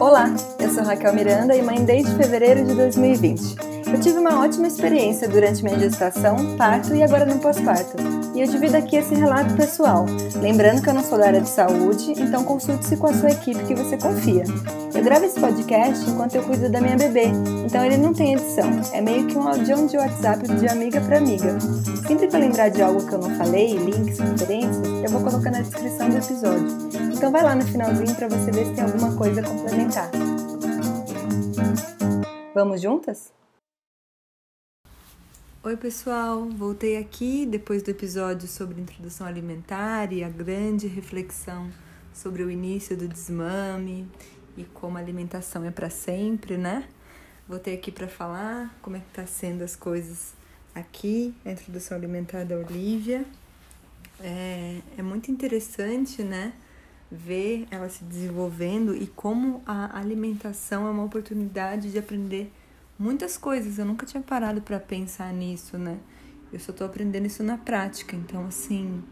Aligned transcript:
Olá, 0.00 0.34
eu 0.58 0.70
sou 0.70 0.82
Raquel 0.82 1.12
Miranda 1.12 1.54
e 1.54 1.60
mãe 1.60 1.84
desde 1.84 2.16
fevereiro 2.16 2.64
de 2.64 2.74
2020. 2.74 3.56
Eu 3.92 4.00
tive 4.00 4.18
uma 4.18 4.42
ótima 4.42 4.66
experiência 4.66 5.28
durante 5.28 5.62
minha 5.62 5.78
gestação, 5.78 6.56
parto 6.56 6.94
e 6.94 7.02
agora 7.02 7.26
no 7.26 7.38
pós-parto. 7.38 7.98
E 8.34 8.40
eu 8.40 8.46
divido 8.46 8.78
aqui 8.78 8.96
esse 8.96 9.14
relato 9.14 9.54
pessoal, 9.56 10.06
lembrando 10.40 10.80
que 10.80 10.88
eu 10.88 10.94
não 10.94 11.04
sou 11.04 11.18
da 11.18 11.26
área 11.26 11.42
de 11.42 11.50
saúde, 11.50 12.14
então 12.16 12.44
consulte-se 12.44 12.96
com 12.96 13.08
a 13.08 13.12
sua 13.12 13.30
equipe 13.30 13.62
que 13.64 13.74
você 13.74 13.98
confia. 13.98 14.44
Eu 15.00 15.04
gravo 15.04 15.24
esse 15.24 15.40
podcast 15.40 16.10
enquanto 16.10 16.34
eu 16.34 16.42
cuido 16.42 16.68
da 16.68 16.78
minha 16.78 16.94
bebê, 16.94 17.24
então 17.64 17.82
ele 17.82 17.96
não 17.96 18.12
tem 18.12 18.34
edição, 18.34 18.68
é 18.92 19.00
meio 19.00 19.26
que 19.26 19.34
um 19.34 19.48
audião 19.48 19.86
de 19.86 19.96
WhatsApp 19.96 20.46
de 20.46 20.68
amiga 20.68 21.00
para 21.00 21.16
amiga. 21.16 21.58
Sempre 22.06 22.28
que 22.28 22.36
eu 22.36 22.40
lembrar 22.40 22.68
de 22.68 22.82
algo 22.82 23.06
que 23.08 23.14
eu 23.14 23.18
não 23.18 23.34
falei, 23.34 23.78
links, 23.78 24.18
referências, 24.18 24.86
eu 24.86 25.08
vou 25.08 25.22
colocar 25.22 25.50
na 25.50 25.62
descrição 25.62 26.10
do 26.10 26.18
episódio. 26.18 26.68
Então 27.16 27.32
vai 27.32 27.42
lá 27.42 27.54
no 27.54 27.64
finalzinho 27.64 28.14
para 28.14 28.28
você 28.28 28.50
ver 28.50 28.66
se 28.66 28.74
tem 28.74 28.84
alguma 28.84 29.16
coisa 29.16 29.40
a 29.40 29.44
complementar. 29.44 30.10
Vamos 32.54 32.82
juntas? 32.82 33.32
Oi, 35.64 35.78
pessoal! 35.78 36.46
Voltei 36.50 36.98
aqui 36.98 37.46
depois 37.46 37.82
do 37.82 37.90
episódio 37.90 38.46
sobre 38.46 38.78
introdução 38.78 39.26
alimentar 39.26 40.12
e 40.12 40.22
a 40.22 40.28
grande 40.28 40.86
reflexão 40.86 41.70
sobre 42.12 42.42
o 42.42 42.50
início 42.50 42.94
do 42.94 43.08
desmame 43.08 44.06
e 44.60 44.64
como 44.74 44.98
a 44.98 45.00
alimentação 45.00 45.64
é 45.64 45.70
para 45.70 45.88
sempre, 45.88 46.56
né? 46.56 46.86
Voltei 47.48 47.74
aqui 47.74 47.90
para 47.90 48.06
falar 48.06 48.74
como 48.82 48.96
é 48.96 49.00
que 49.00 49.10
tá 49.12 49.26
sendo 49.26 49.64
as 49.64 49.74
coisas 49.74 50.34
aqui, 50.74 51.34
a 51.44 51.50
introdução 51.50 51.96
alimentar 51.96 52.44
da 52.44 52.56
Olivia. 52.56 53.24
É, 54.20 54.80
é 54.98 55.02
muito 55.02 55.30
interessante, 55.30 56.22
né? 56.22 56.52
Ver 57.10 57.66
ela 57.70 57.88
se 57.88 58.04
desenvolvendo 58.04 58.94
e 58.94 59.06
como 59.06 59.62
a 59.66 59.98
alimentação 59.98 60.86
é 60.86 60.90
uma 60.90 61.04
oportunidade 61.04 61.90
de 61.90 61.98
aprender 61.98 62.52
muitas 62.98 63.36
coisas. 63.36 63.78
Eu 63.78 63.86
nunca 63.86 64.04
tinha 64.04 64.22
parado 64.22 64.60
para 64.60 64.78
pensar 64.78 65.32
nisso, 65.32 65.78
né? 65.78 65.98
Eu 66.52 66.60
só 66.60 66.72
tô 66.72 66.84
aprendendo 66.84 67.26
isso 67.26 67.42
na 67.42 67.56
prática. 67.56 68.14
Então, 68.14 68.46
assim, 68.46 69.02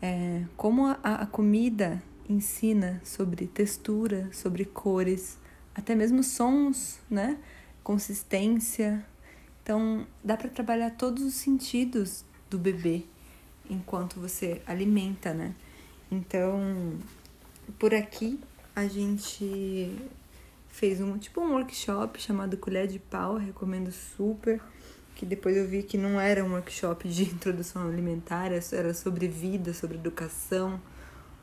é, 0.00 0.44
como 0.56 0.86
a, 0.86 0.98
a 1.02 1.26
comida 1.26 2.00
ensina 2.28 3.00
sobre 3.04 3.46
textura, 3.46 4.28
sobre 4.32 4.64
cores, 4.64 5.38
até 5.74 5.94
mesmo 5.94 6.22
sons, 6.22 6.98
né? 7.10 7.38
Consistência. 7.82 9.04
Então, 9.62 10.06
dá 10.22 10.36
para 10.36 10.48
trabalhar 10.48 10.90
todos 10.90 11.22
os 11.22 11.34
sentidos 11.34 12.24
do 12.50 12.58
bebê 12.58 13.04
enquanto 13.68 14.20
você 14.20 14.60
alimenta, 14.66 15.32
né? 15.32 15.54
Então, 16.10 16.98
por 17.78 17.94
aqui 17.94 18.38
a 18.76 18.86
gente 18.86 19.96
fez 20.68 21.00
um 21.00 21.16
tipo 21.16 21.40
um 21.40 21.52
workshop 21.52 22.20
chamado 22.20 22.56
Colher 22.56 22.86
de 22.86 22.98
Pau, 22.98 23.36
recomendo 23.36 23.92
super, 23.92 24.60
que 25.14 25.24
depois 25.24 25.56
eu 25.56 25.66
vi 25.66 25.82
que 25.82 25.96
não 25.96 26.20
era 26.20 26.44
um 26.44 26.52
workshop 26.52 27.08
de 27.08 27.24
introdução 27.30 27.88
alimentar, 27.88 28.50
era 28.72 28.92
sobre 28.92 29.28
vida, 29.28 29.72
sobre 29.72 29.96
educação, 29.96 30.80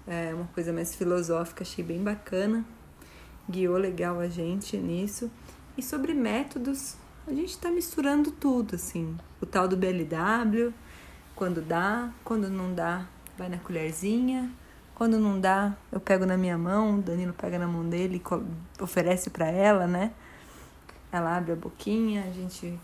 é 0.07 0.33
uma 0.33 0.47
coisa 0.47 0.73
mais 0.73 0.95
filosófica, 0.95 1.63
achei 1.63 1.83
bem 1.83 2.03
bacana, 2.03 2.65
guiou 3.49 3.77
legal 3.77 4.19
a 4.19 4.27
gente 4.27 4.77
nisso. 4.77 5.31
E 5.77 5.83
sobre 5.83 6.13
métodos, 6.13 6.95
a 7.27 7.31
gente 7.31 7.49
está 7.49 7.69
misturando 7.71 8.31
tudo, 8.31 8.75
assim, 8.75 9.15
o 9.39 9.45
tal 9.45 9.67
do 9.67 9.77
BLW, 9.77 10.73
quando 11.35 11.61
dá, 11.61 12.11
quando 12.23 12.49
não 12.49 12.73
dá, 12.73 13.07
vai 13.37 13.47
na 13.47 13.57
colherzinha, 13.57 14.51
quando 14.95 15.17
não 15.17 15.39
dá, 15.39 15.75
eu 15.91 15.99
pego 15.99 16.25
na 16.25 16.37
minha 16.37 16.57
mão, 16.57 16.99
o 16.99 17.01
Danilo 17.01 17.33
pega 17.33 17.57
na 17.57 17.67
mão 17.67 17.87
dele 17.87 18.21
e 18.23 18.83
oferece 18.83 19.29
para 19.29 19.47
ela, 19.47 19.87
né? 19.87 20.11
Ela 21.11 21.37
abre 21.37 21.53
a 21.53 21.55
boquinha, 21.55 22.23
a 22.23 22.31
gente 22.31 22.77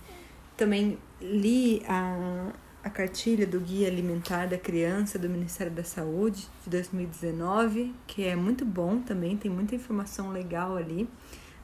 também 0.56 0.98
li 1.22 1.84
a, 1.88 2.52
a 2.88 2.90
cartilha 2.90 3.46
do 3.46 3.60
Guia 3.60 3.90
Alimentar 3.90 4.48
da 4.48 4.58
Criança 4.58 5.20
do 5.20 5.30
Ministério 5.30 5.72
da 5.72 5.84
Saúde 5.84 6.48
de 6.64 6.70
2019, 6.70 7.94
que 8.08 8.24
é 8.24 8.34
muito 8.34 8.64
bom 8.64 9.02
também, 9.02 9.36
tem 9.36 9.52
muita 9.52 9.76
informação 9.76 10.32
legal 10.32 10.78
ali. 10.78 11.08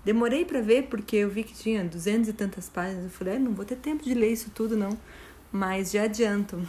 Demorei 0.04 0.44
para 0.44 0.60
ver 0.60 0.88
porque 0.90 1.16
eu 1.16 1.30
vi 1.30 1.46
que 1.46 1.54
tinha 1.54 1.82
duzentas 1.82 2.28
e 2.28 2.34
tantas 2.34 2.68
páginas. 2.68 3.06
Eu 3.06 3.10
falei, 3.10 3.38
ah, 3.38 3.40
não 3.40 3.54
vou 3.54 3.64
ter 3.64 3.78
tempo 3.78 4.04
de 4.04 4.14
ler 4.14 4.34
isso 4.34 4.52
tudo 4.54 4.76
não, 4.76 4.98
mas 5.50 5.92
já 5.92 6.04
adianto. 6.04 6.62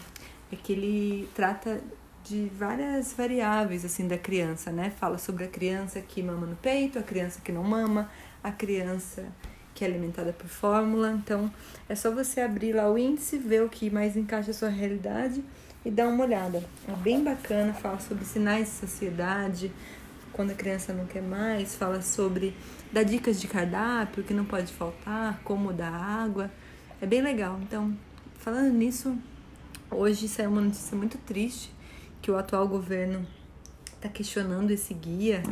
É 0.52 0.56
que 0.56 0.72
ele 0.72 1.28
trata 1.34 1.82
de 2.22 2.48
várias 2.56 3.12
variáveis 3.12 3.84
assim 3.84 4.06
da 4.06 4.16
criança, 4.16 4.70
né? 4.70 4.88
Fala 4.88 5.18
sobre 5.18 5.44
a 5.44 5.48
criança 5.48 6.00
que 6.00 6.22
mama 6.22 6.46
no 6.46 6.54
peito, 6.54 6.96
a 6.96 7.02
criança 7.02 7.40
que 7.40 7.50
não 7.50 7.64
mama, 7.64 8.08
a 8.40 8.52
criança 8.52 9.26
que 9.74 9.84
é 9.84 9.88
alimentada 9.88 10.32
por 10.32 10.46
fórmula. 10.46 11.10
Então, 11.12 11.52
é 11.88 11.94
só 11.94 12.10
você 12.10 12.40
abrir 12.40 12.72
lá 12.72 12.90
o 12.90 12.96
índice, 12.96 13.36
ver 13.36 13.62
o 13.62 13.68
que 13.68 13.90
mais 13.90 14.16
encaixa 14.16 14.52
a 14.52 14.54
sua 14.54 14.68
realidade 14.68 15.42
e 15.84 15.90
dar 15.90 16.06
uma 16.08 16.24
olhada. 16.24 16.62
É 16.88 16.92
bem 16.92 17.22
bacana, 17.22 17.74
fala 17.74 17.98
sobre 18.00 18.24
sinais 18.24 18.66
de 18.66 18.72
saciedade, 18.72 19.72
quando 20.32 20.50
a 20.50 20.54
criança 20.54 20.92
não 20.92 21.06
quer 21.06 21.22
mais, 21.22 21.74
fala 21.74 22.02
sobre 22.02 22.54
dar 22.92 23.02
dicas 23.02 23.40
de 23.40 23.46
cardápio, 23.46 24.24
que 24.24 24.34
não 24.34 24.44
pode 24.44 24.72
faltar, 24.72 25.40
como 25.44 25.72
dar 25.72 25.92
água. 25.92 26.50
É 27.00 27.06
bem 27.06 27.22
legal. 27.22 27.58
Então, 27.62 27.96
falando 28.38 28.72
nisso, 28.72 29.16
hoje 29.90 30.28
saiu 30.28 30.50
uma 30.50 30.60
notícia 30.60 30.96
muito 30.96 31.18
triste 31.18 31.72
que 32.20 32.30
o 32.30 32.36
atual 32.36 32.66
governo 32.66 33.26
está 33.94 34.08
questionando 34.08 34.70
esse 34.70 34.92
guia, 34.94 35.42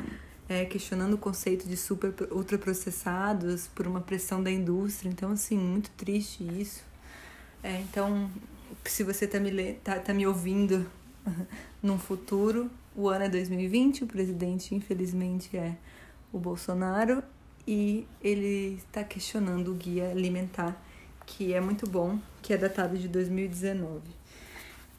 é, 0.52 0.66
questionando 0.66 1.14
o 1.14 1.18
conceito 1.18 1.66
de 1.66 1.78
super 1.78 2.12
ultraprocessados 2.30 3.68
por 3.68 3.86
uma 3.86 4.02
pressão 4.02 4.42
da 4.42 4.50
indústria. 4.50 5.08
Então, 5.08 5.30
assim, 5.32 5.56
muito 5.56 5.90
triste 5.92 6.44
isso. 6.60 6.84
É, 7.62 7.80
então, 7.80 8.30
se 8.84 9.02
você 9.02 9.24
está 9.24 9.40
me, 9.40 9.72
tá, 9.74 9.98
tá 9.98 10.12
me 10.12 10.26
ouvindo 10.26 10.86
num 11.82 11.98
futuro, 11.98 12.70
o 12.94 13.08
ano 13.08 13.24
é 13.24 13.28
2020, 13.30 14.04
o 14.04 14.06
presidente, 14.06 14.74
infelizmente, 14.74 15.56
é 15.56 15.74
o 16.30 16.38
Bolsonaro, 16.38 17.22
e 17.66 18.06
ele 18.22 18.76
está 18.76 19.02
questionando 19.02 19.72
o 19.72 19.74
guia 19.74 20.10
alimentar, 20.10 20.76
que 21.24 21.54
é 21.54 21.60
muito 21.62 21.88
bom, 21.88 22.18
que 22.42 22.52
é 22.52 22.58
datado 22.58 22.98
de 22.98 23.08
2019. 23.08 24.02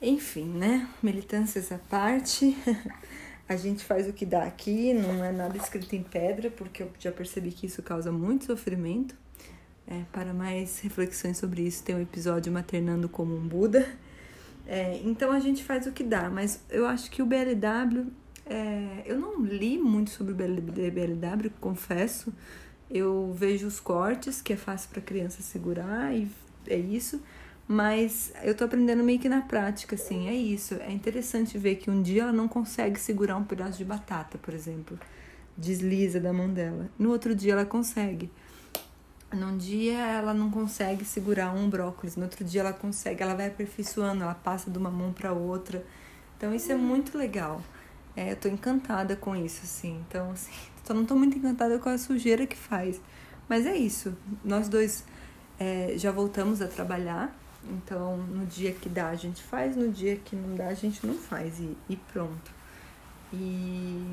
Enfim, 0.01 0.45
né? 0.45 0.89
Militâncias 1.01 1.71
à 1.71 1.77
parte. 1.77 2.57
A 3.53 3.57
gente 3.57 3.85
faz 3.85 4.09
o 4.09 4.13
que 4.13 4.25
dá 4.25 4.43
aqui, 4.43 4.93
não 4.95 5.23
é 5.23 5.31
nada 5.31 5.55
escrito 5.55 5.95
em 5.95 6.01
pedra, 6.01 6.49
porque 6.49 6.81
eu 6.81 6.91
já 6.97 7.11
percebi 7.11 7.51
que 7.51 7.67
isso 7.67 7.83
causa 7.83 8.11
muito 8.11 8.45
sofrimento. 8.45 9.15
É, 9.85 10.01
para 10.11 10.33
mais 10.33 10.79
reflexões 10.79 11.37
sobre 11.37 11.61
isso, 11.61 11.83
tem 11.83 11.95
um 11.95 12.01
episódio 12.01 12.51
Maternando 12.51 13.07
como 13.07 13.35
um 13.35 13.47
Buda. 13.47 13.87
É, 14.65 14.99
então 15.03 15.31
a 15.31 15.39
gente 15.39 15.63
faz 15.63 15.85
o 15.85 15.91
que 15.91 16.03
dá, 16.03 16.31
mas 16.31 16.61
eu 16.67 16.87
acho 16.87 17.11
que 17.11 17.21
o 17.21 17.27
BLW. 17.27 18.07
É, 18.45 19.03
eu 19.05 19.19
não 19.19 19.39
li 19.43 19.77
muito 19.77 20.09
sobre 20.09 20.33
o 20.33 20.35
BLW, 20.35 21.51
confesso. 21.61 22.33
Eu 22.89 23.33
vejo 23.37 23.67
os 23.67 23.79
cortes, 23.79 24.41
que 24.41 24.53
é 24.53 24.57
fácil 24.57 24.89
para 24.89 25.01
criança 25.01 25.43
segurar, 25.43 26.11
e 26.15 26.27
é 26.67 26.77
isso. 26.77 27.21
Mas 27.67 28.33
eu 28.43 28.55
tô 28.55 28.65
aprendendo 28.65 29.03
meio 29.03 29.19
que 29.19 29.29
na 29.29 29.41
prática, 29.41 29.95
assim, 29.95 30.27
é 30.27 30.33
isso. 30.33 30.75
É 30.75 30.91
interessante 30.91 31.57
ver 31.57 31.75
que 31.75 31.89
um 31.89 32.01
dia 32.01 32.23
ela 32.23 32.33
não 32.33 32.47
consegue 32.47 32.99
segurar 32.99 33.37
um 33.37 33.43
pedaço 33.43 33.77
de 33.77 33.85
batata, 33.85 34.37
por 34.37 34.53
exemplo. 34.53 34.99
Desliza 35.57 36.19
da 36.19 36.33
mão 36.33 36.49
dela. 36.49 36.89
No 36.99 37.11
outro 37.11 37.33
dia 37.33 37.53
ela 37.53 37.65
consegue. 37.65 38.29
Num 39.31 39.57
dia 39.57 39.97
ela 39.97 40.33
não 40.33 40.51
consegue 40.51 41.03
segurar 41.03 41.51
um 41.53 41.67
brócolis, 41.67 42.15
no 42.15 42.23
outro 42.23 42.43
dia 42.43 42.61
ela 42.61 42.73
consegue, 42.73 43.23
ela 43.23 43.33
vai 43.33 43.47
aperfeiçoando, 43.47 44.23
ela 44.23 44.35
passa 44.35 44.69
de 44.69 44.77
uma 44.77 44.91
mão 44.91 45.11
para 45.11 45.33
outra. 45.33 45.83
Então 46.37 46.53
isso 46.53 46.71
é 46.71 46.75
muito 46.75 47.17
legal. 47.17 47.61
É, 48.15 48.31
eu 48.31 48.35
tô 48.35 48.47
encantada 48.47 49.15
com 49.15 49.35
isso, 49.35 49.61
assim. 49.63 50.03
Então, 50.07 50.31
assim, 50.31 50.51
só 50.83 50.93
não 50.93 51.05
tô 51.05 51.15
muito 51.15 51.37
encantada 51.37 51.79
com 51.79 51.89
a 51.89 51.97
sujeira 51.97 52.45
que 52.45 52.55
faz. 52.55 53.01
Mas 53.49 53.65
é 53.65 53.75
isso. 53.75 54.15
Nós 54.43 54.69
dois 54.69 55.03
é, 55.59 55.93
já 55.97 56.11
voltamos 56.11 56.61
a 56.61 56.67
trabalhar. 56.67 57.35
Então, 57.69 58.17
no 58.17 58.45
dia 58.45 58.71
que 58.73 58.89
dá, 58.89 59.09
a 59.09 59.15
gente 59.15 59.41
faz, 59.41 59.75
no 59.75 59.89
dia 59.89 60.17
que 60.17 60.35
não 60.35 60.55
dá, 60.55 60.67
a 60.67 60.73
gente 60.73 61.05
não 61.05 61.15
faz 61.15 61.59
e, 61.59 61.75
e 61.89 61.95
pronto. 61.95 62.51
E, 63.31 64.05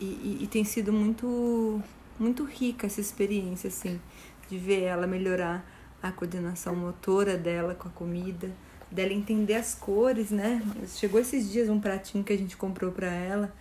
e, 0.00 0.38
e, 0.42 0.46
tem 0.50 0.64
sido 0.64 0.92
muito, 0.92 1.82
muito 2.18 2.44
rica 2.44 2.86
essa 2.86 3.00
experiência, 3.00 3.68
assim, 3.68 4.00
de 4.48 4.58
ver 4.58 4.82
ela 4.82 5.06
melhorar 5.06 5.64
a 6.02 6.10
coordenação 6.10 6.74
motora 6.74 7.36
dela 7.36 7.74
com 7.74 7.88
a 7.88 7.90
comida, 7.90 8.50
dela 8.90 9.12
entender 9.12 9.54
as 9.54 9.74
cores, 9.74 10.30
né? 10.30 10.62
Chegou 10.86 11.20
esses 11.20 11.50
dias 11.50 11.68
um 11.68 11.80
pratinho 11.80 12.24
que 12.24 12.32
a 12.32 12.38
gente 12.38 12.56
comprou 12.56 12.90
para 12.90 13.12
ela. 13.12 13.52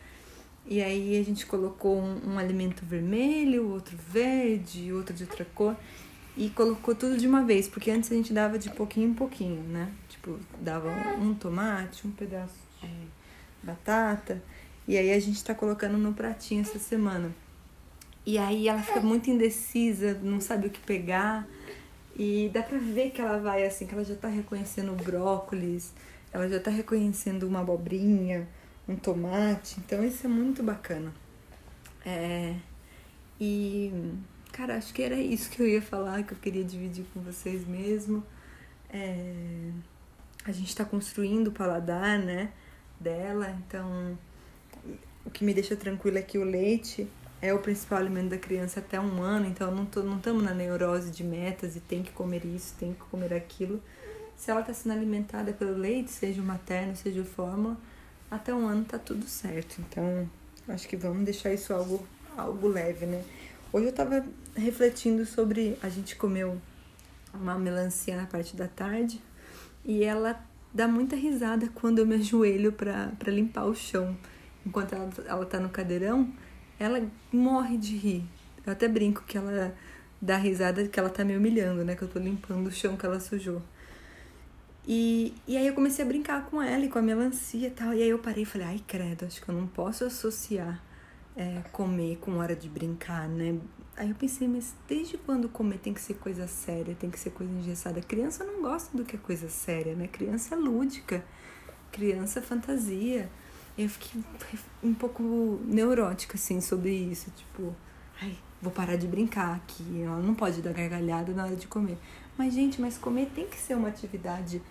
E 0.65 0.81
aí 0.81 1.19
a 1.19 1.23
gente 1.23 1.45
colocou 1.45 1.97
um, 1.97 2.33
um 2.33 2.39
alimento 2.39 2.85
vermelho, 2.85 3.69
outro 3.71 3.97
verde, 3.97 4.91
outro 4.91 5.13
de 5.13 5.23
outra 5.23 5.45
cor 5.53 5.75
e 6.37 6.51
colocou 6.51 6.93
tudo 6.93 7.17
de 7.17 7.27
uma 7.27 7.43
vez, 7.43 7.67
porque 7.67 7.89
antes 7.89 8.11
a 8.11 8.15
gente 8.15 8.31
dava 8.31 8.59
de 8.59 8.69
pouquinho 8.69 9.09
em 9.09 9.13
pouquinho, 9.13 9.63
né? 9.63 9.91
Tipo, 10.07 10.39
dava 10.61 10.89
um 11.19 11.33
tomate, 11.33 12.07
um 12.07 12.11
pedaço 12.11 12.53
de 12.81 12.89
batata, 13.63 14.41
e 14.87 14.95
aí 14.95 15.11
a 15.11 15.19
gente 15.19 15.43
tá 15.43 15.55
colocando 15.55 15.97
no 15.97 16.13
pratinho 16.13 16.61
essa 16.61 16.77
semana. 16.77 17.33
E 18.23 18.37
aí 18.37 18.67
ela 18.67 18.81
fica 18.83 19.01
muito 19.01 19.31
indecisa, 19.31 20.13
não 20.21 20.39
sabe 20.39 20.67
o 20.67 20.69
que 20.69 20.79
pegar. 20.81 21.47
E 22.15 22.49
dá 22.53 22.61
pra 22.61 22.77
ver 22.77 23.11
que 23.11 23.21
ela 23.21 23.39
vai 23.39 23.65
assim, 23.65 23.87
que 23.87 23.93
ela 23.93 24.03
já 24.03 24.15
tá 24.15 24.27
reconhecendo 24.27 24.91
brócolis, 25.03 25.93
ela 26.31 26.47
já 26.47 26.59
tá 26.59 26.69
reconhecendo 26.69 27.47
uma 27.47 27.61
abobrinha, 27.61 28.47
um 28.87 28.95
tomate. 28.95 29.79
Então 29.79 30.03
isso 30.03 30.25
é 30.27 30.29
muito 30.29 30.61
bacana. 30.61 31.13
É, 32.05 32.55
e, 33.39 33.91
cara, 34.57 34.75
acho 34.75 34.91
que 34.91 35.03
era 35.03 35.15
isso 35.15 35.51
que 35.51 35.61
eu 35.61 35.67
ia 35.67 35.81
falar, 35.81 36.23
que 36.23 36.33
eu 36.33 36.37
queria 36.39 36.63
dividir 36.63 37.05
com 37.13 37.21
vocês 37.21 37.65
mesmo. 37.67 38.23
É, 38.89 39.69
a 40.43 40.51
gente 40.51 40.69
está 40.69 40.83
construindo 40.83 41.49
o 41.49 41.51
paladar, 41.51 42.17
né, 42.17 42.49
dela, 42.99 43.55
então 43.59 44.17
o 45.23 45.29
que 45.29 45.45
me 45.45 45.53
deixa 45.53 45.75
tranquila 45.75 46.17
é 46.17 46.21
que 46.23 46.39
o 46.39 46.43
leite 46.43 47.07
é 47.39 47.53
o 47.53 47.59
principal 47.59 47.99
alimento 47.99 48.29
da 48.29 48.37
criança 48.37 48.79
até 48.79 48.99
um 48.99 49.21
ano, 49.21 49.45
então 49.45 49.69
não 49.69 49.83
estamos 49.83 50.41
na 50.41 50.55
neurose 50.55 51.11
de 51.11 51.23
metas 51.23 51.75
e 51.75 51.79
tem 51.79 52.01
que 52.01 52.11
comer 52.11 52.43
isso, 52.43 52.73
tem 52.79 52.93
que 52.93 52.99
comer 53.11 53.33
aquilo. 53.35 53.79
Se 54.35 54.49
ela 54.49 54.61
está 54.61 54.73
sendo 54.73 54.93
alimentada 54.93 55.53
pelo 55.53 55.77
leite, 55.77 56.09
seja 56.09 56.41
o 56.41 56.45
materno, 56.45 56.95
seja 56.95 57.21
o 57.21 57.25
fórmula, 57.25 57.77
até 58.31 58.55
um 58.55 58.67
ano 58.67 58.85
tá 58.85 58.97
tudo 58.97 59.27
certo. 59.27 59.79
Então, 59.81 60.27
acho 60.67 60.87
que 60.87 60.95
vamos 60.95 61.25
deixar 61.25 61.53
isso 61.53 61.71
algo, 61.73 62.07
algo 62.35 62.67
leve, 62.67 63.05
né? 63.05 63.23
Hoje 63.71 63.87
eu 63.87 63.93
tava 63.93 64.25
refletindo 64.55 65.25
sobre. 65.25 65.77
A 65.83 65.89
gente 65.89 66.15
comeu 66.15 66.57
uma 67.33 67.59
melancia 67.59 68.15
na 68.15 68.25
parte 68.25 68.55
da 68.55 68.67
tarde 68.67 69.21
e 69.83 70.05
ela 70.05 70.41
dá 70.73 70.87
muita 70.87 71.17
risada 71.17 71.69
quando 71.75 71.99
eu 71.99 72.05
me 72.05 72.15
ajoelho 72.15 72.71
para 72.71 73.11
limpar 73.27 73.65
o 73.65 73.75
chão. 73.75 74.17
Enquanto 74.65 74.93
ela, 74.93 75.09
ela 75.25 75.45
tá 75.45 75.59
no 75.59 75.67
cadeirão, 75.67 76.31
ela 76.79 77.05
morre 77.31 77.77
de 77.77 77.97
rir. 77.97 78.23
Eu 78.65 78.71
até 78.71 78.87
brinco 78.87 79.23
que 79.25 79.37
ela 79.37 79.75
dá 80.21 80.37
risada 80.37 80.87
que 80.87 80.97
ela 80.97 81.09
tá 81.09 81.25
me 81.25 81.35
humilhando, 81.35 81.83
né? 81.83 81.93
Que 81.93 82.03
eu 82.03 82.07
tô 82.07 82.19
limpando 82.19 82.67
o 82.67 82.71
chão 82.71 82.95
que 82.95 83.05
ela 83.05 83.19
sujou. 83.19 83.61
E, 84.87 85.35
e 85.45 85.57
aí 85.57 85.67
eu 85.67 85.73
comecei 85.73 86.05
a 86.05 86.07
brincar 86.07 86.45
com 86.45 86.61
ela 86.61 86.85
e 86.85 86.89
com 86.89 86.99
a 86.99 87.01
melancia 87.01 87.67
e 87.67 87.71
tal. 87.71 87.93
E 87.93 88.01
aí 88.01 88.09
eu 88.09 88.19
parei 88.19 88.43
e 88.43 88.45
falei, 88.45 88.67
ai 88.67 88.83
credo, 88.87 89.25
acho 89.25 89.41
que 89.41 89.49
eu 89.49 89.55
não 89.55 89.67
posso 89.67 90.05
associar 90.05 90.86
é, 91.37 91.61
comer 91.71 92.17
com 92.17 92.37
hora 92.39 92.55
de 92.55 92.67
brincar, 92.67 93.29
né? 93.29 93.59
Aí 93.95 94.09
eu 94.09 94.15
pensei, 94.15 94.47
mas 94.47 94.73
desde 94.87 95.17
quando 95.17 95.47
comer 95.47 95.77
tem 95.77 95.93
que 95.93 96.01
ser 96.01 96.15
coisa 96.15 96.47
séria, 96.47 96.95
tem 96.95 97.09
que 97.09 97.19
ser 97.19 97.29
coisa 97.29 97.51
engessada? 97.53 98.01
Criança 98.01 98.43
não 98.43 98.61
gosta 98.61 98.95
do 98.97 99.05
que 99.05 99.15
é 99.15 99.19
coisa 99.19 99.47
séria, 99.47 99.95
né? 99.95 100.07
Criança 100.07 100.55
é 100.55 100.57
lúdica, 100.57 101.23
criança 101.91 102.39
é 102.39 102.41
fantasia. 102.41 103.29
Eu 103.77 103.87
fiquei 103.87 104.21
um 104.83 104.93
pouco 104.93 105.59
neurótica, 105.63 106.35
assim, 106.35 106.59
sobre 106.59 106.89
isso. 106.91 107.31
Tipo, 107.35 107.75
ai, 108.19 108.35
vou 108.59 108.71
parar 108.71 108.95
de 108.95 109.07
brincar 109.07 109.55
aqui. 109.55 110.01
Ela 110.01 110.19
não 110.19 110.33
pode 110.33 110.61
dar 110.61 110.73
gargalhada 110.73 111.31
na 111.33 111.45
hora 111.45 111.55
de 111.55 111.67
comer. 111.67 111.97
Mas, 112.35 112.53
gente, 112.55 112.81
mas 112.81 112.97
comer 112.97 113.31
tem 113.35 113.47
que 113.47 113.57
ser 113.57 113.75
uma 113.75 113.89
atividade 113.89 114.61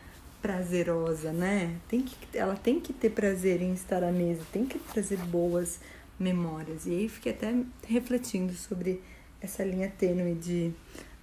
prazerosa, 0.43 1.33
né? 1.33 1.77
Tem 1.89 2.03
que, 2.03 2.17
ela 2.37 2.57
tem 2.57 2.81
que 2.81 2.93
ter 2.93 3.11
prazer 3.11 3.63
em 3.63 3.73
estar 3.73 4.03
à 4.03 4.13
mesa, 4.13 4.43
tem 4.53 4.67
que 4.67 4.79
trazer 4.79 5.19
boas 5.19 5.81
memórias. 6.19 6.87
E 6.87 6.91
aí 6.91 7.09
fiquei 7.09 7.33
até 7.33 7.55
refletindo 7.87 8.53
sobre 8.53 9.03
essa 9.41 9.65
linha 9.65 9.93
tênue 9.97 10.35
de 10.35 10.73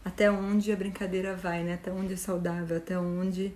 até 0.04 0.30
onde 0.30 0.72
a 0.72 0.76
brincadeira 0.76 1.36
vai, 1.36 1.64
né? 1.64 1.76
Até 1.76 1.92
onde 1.92 2.14
é 2.14 2.18
saudável, 2.18 2.78
até 2.78 2.98
onde. 2.98 3.54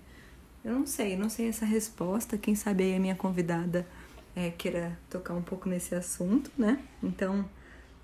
Eu 0.64 0.72
não 0.72 0.86
sei, 0.86 1.16
não 1.16 1.28
sei 1.28 1.48
essa 1.48 1.64
resposta. 1.64 2.36
Quem 2.36 2.54
sabe 2.54 2.84
aí 2.84 2.96
a 2.96 3.00
minha 3.00 3.14
convidada 3.14 3.86
é, 4.34 4.50
queira 4.50 4.98
tocar 5.10 5.34
um 5.34 5.42
pouco 5.42 5.68
nesse 5.68 5.94
assunto, 5.94 6.50
né? 6.56 6.78
Então, 7.02 7.44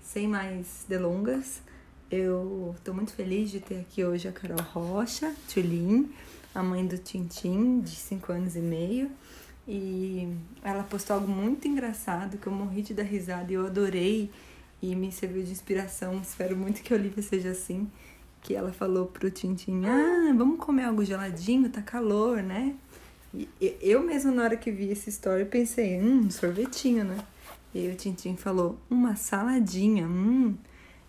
sem 0.01 0.27
mais 0.27 0.85
delongas, 0.87 1.61
eu 2.09 2.73
estou 2.77 2.93
muito 2.93 3.13
feliz 3.13 3.49
de 3.49 3.59
ter 3.59 3.79
aqui 3.79 4.03
hoje 4.03 4.27
a 4.27 4.31
Carol 4.31 4.61
Rocha, 4.61 5.33
Tulin, 5.51 6.11
a 6.53 6.61
mãe 6.61 6.85
do 6.85 6.97
Tintim, 6.97 7.81
de 7.81 7.95
5 7.95 8.31
anos 8.31 8.55
e 8.55 8.59
meio. 8.59 9.11
E 9.67 10.31
ela 10.63 10.83
postou 10.83 11.15
algo 11.15 11.27
muito 11.27 11.67
engraçado 11.67 12.37
que 12.37 12.47
eu 12.47 12.53
morri 12.53 12.81
de 12.81 12.93
dar 12.93 13.03
risada 13.03 13.51
e 13.51 13.55
eu 13.55 13.65
adorei 13.65 14.29
e 14.81 14.95
me 14.95 15.11
serviu 15.11 15.43
de 15.43 15.51
inspiração. 15.51 16.19
Espero 16.21 16.55
muito 16.55 16.83
que 16.83 16.93
a 16.93 16.97
Olivia 16.97 17.23
seja 17.23 17.49
assim. 17.49 17.89
Que 18.41 18.53
ela 18.53 18.71
falou 18.71 19.07
pro 19.07 19.31
Tintim: 19.31 19.83
Ah, 19.85 20.31
vamos 20.37 20.59
comer 20.59 20.83
algo 20.83 21.03
geladinho, 21.03 21.69
tá 21.69 21.81
calor, 21.81 22.43
né? 22.43 22.75
E 23.33 23.49
eu 23.81 24.03
mesmo, 24.03 24.31
na 24.31 24.43
hora 24.43 24.55
que 24.55 24.71
vi 24.71 24.91
essa 24.91 25.09
história, 25.09 25.45
pensei: 25.45 25.99
Hum, 25.99 26.29
sorvetinho, 26.29 27.03
né? 27.03 27.17
E 27.73 27.87
o 27.87 27.95
Tintim 27.95 28.35
falou: 28.35 28.77
Uma 28.87 29.15
saladinha, 29.15 30.07
hum. 30.07 30.55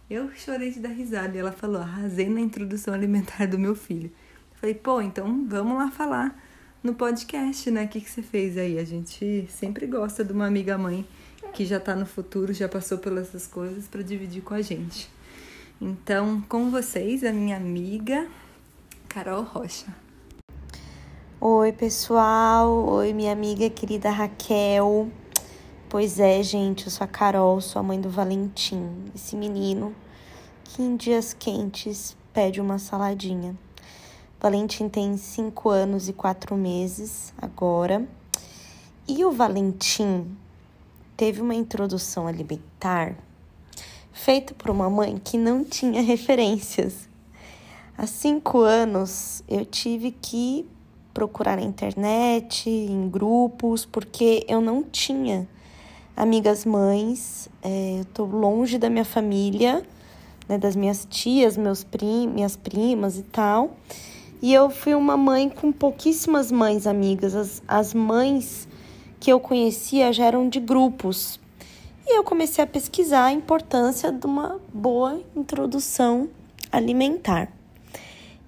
Eu 0.08 0.31
chorei 0.35 0.70
de 0.70 0.81
dar 0.81 0.88
risada. 0.91 1.37
E 1.37 1.41
ela 1.41 1.53
falou: 1.53 1.82
Arrasei 1.82 2.31
na 2.31 2.41
introdução 2.41 2.94
alimentar 2.94 3.47
do 3.47 3.58
meu 3.58 3.75
filho. 3.75 4.11
Eu 4.53 4.58
falei: 4.58 4.75
Pô, 4.75 5.03
então 5.03 5.47
vamos 5.47 5.76
lá 5.76 5.91
falar 5.91 6.43
no 6.86 6.94
podcast, 6.94 7.68
né? 7.68 7.84
O 7.84 7.88
que, 7.88 8.00
que 8.00 8.08
você 8.08 8.22
fez 8.22 8.56
aí? 8.56 8.78
A 8.78 8.84
gente 8.84 9.48
sempre 9.50 9.86
gosta 9.88 10.24
de 10.24 10.32
uma 10.32 10.46
amiga 10.46 10.78
mãe 10.78 11.04
que 11.52 11.66
já 11.66 11.80
tá 11.80 11.96
no 11.96 12.06
futuro, 12.06 12.52
já 12.52 12.68
passou 12.68 12.98
pelas 12.98 13.28
essas 13.28 13.46
coisas 13.46 13.88
para 13.88 14.02
dividir 14.02 14.40
com 14.40 14.54
a 14.54 14.62
gente. 14.62 15.10
Então, 15.80 16.40
com 16.48 16.70
vocês, 16.70 17.24
a 17.24 17.32
minha 17.32 17.56
amiga 17.56 18.28
Carol 19.08 19.42
Rocha. 19.42 19.92
Oi, 21.40 21.72
pessoal. 21.72 22.88
Oi, 22.88 23.12
minha 23.12 23.32
amiga 23.32 23.68
querida 23.68 24.08
Raquel. 24.08 25.10
Pois 25.88 26.20
é, 26.20 26.40
gente, 26.40 26.84
eu 26.86 26.90
sou 26.92 27.04
a 27.04 27.08
Carol, 27.08 27.60
sou 27.60 27.80
a 27.80 27.82
mãe 27.82 28.00
do 28.00 28.08
Valentim, 28.08 29.10
esse 29.12 29.34
menino 29.34 29.92
que 30.62 30.82
em 30.82 30.96
dias 30.96 31.32
quentes 31.32 32.16
pede 32.32 32.60
uma 32.60 32.78
saladinha. 32.78 33.56
Valentim 34.40 34.88
tem 34.88 35.16
5 35.16 35.68
anos 35.68 36.08
e 36.08 36.12
4 36.12 36.54
meses 36.56 37.32
agora. 37.40 38.06
E 39.08 39.24
o 39.24 39.32
Valentim 39.32 40.36
teve 41.16 41.40
uma 41.40 41.54
introdução 41.54 42.26
alimentar 42.26 43.16
feita 44.12 44.54
por 44.54 44.70
uma 44.70 44.90
mãe 44.90 45.20
que 45.22 45.38
não 45.38 45.62
tinha 45.62 46.00
referências. 46.02 47.08
Há 47.96 48.06
cinco 48.06 48.60
anos 48.60 49.42
eu 49.48 49.64
tive 49.64 50.10
que 50.10 50.66
procurar 51.14 51.56
na 51.56 51.62
internet, 51.62 52.68
em 52.68 53.08
grupos, 53.08 53.86
porque 53.86 54.44
eu 54.48 54.60
não 54.60 54.82
tinha 54.82 55.48
amigas 56.14 56.64
mães, 56.66 57.48
é, 57.62 58.00
eu 58.00 58.04
tô 58.06 58.24
longe 58.24 58.76
da 58.76 58.90
minha 58.90 59.05
família, 59.05 59.82
né, 60.46 60.58
das 60.58 60.76
minhas 60.76 61.06
tias, 61.08 61.56
meus 61.56 61.84
prim 61.84 62.26
minhas 62.26 62.55
primas 62.55 63.16
e 63.19 63.22
tal. 63.22 63.76
E 64.46 64.55
eu 64.55 64.70
fui 64.70 64.94
uma 64.94 65.17
mãe 65.17 65.48
com 65.48 65.72
pouquíssimas 65.72 66.53
mães 66.53 66.86
amigas. 66.86 67.34
As, 67.34 67.60
as 67.67 67.93
mães 67.93 68.69
que 69.19 69.32
eu 69.32 69.41
conhecia 69.41 70.12
já 70.12 70.24
eram 70.24 70.48
de 70.48 70.60
grupos. 70.60 71.41
E 72.06 72.17
eu 72.17 72.22
comecei 72.22 72.62
a 72.62 72.67
pesquisar 72.67 73.24
a 73.24 73.32
importância 73.32 74.12
de 74.12 74.24
uma 74.24 74.60
boa 74.72 75.20
introdução 75.34 76.29
alimentar. 76.70 77.53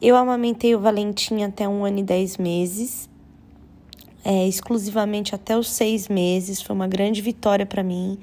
Eu 0.01 0.15
amamentei 0.15 0.73
o 0.73 0.79
Valentim 0.79 1.43
até 1.43 1.69
um 1.69 1.85
ano 1.85 1.99
e 1.99 2.05
dez 2.05 2.37
meses, 2.37 3.11
é, 4.25 4.47
exclusivamente 4.47 5.35
até 5.35 5.59
os 5.59 5.69
seis 5.69 6.07
meses. 6.07 6.63
Foi 6.63 6.77
uma 6.77 6.87
grande 6.87 7.21
vitória 7.21 7.67
para 7.67 7.83
mim, 7.83 8.21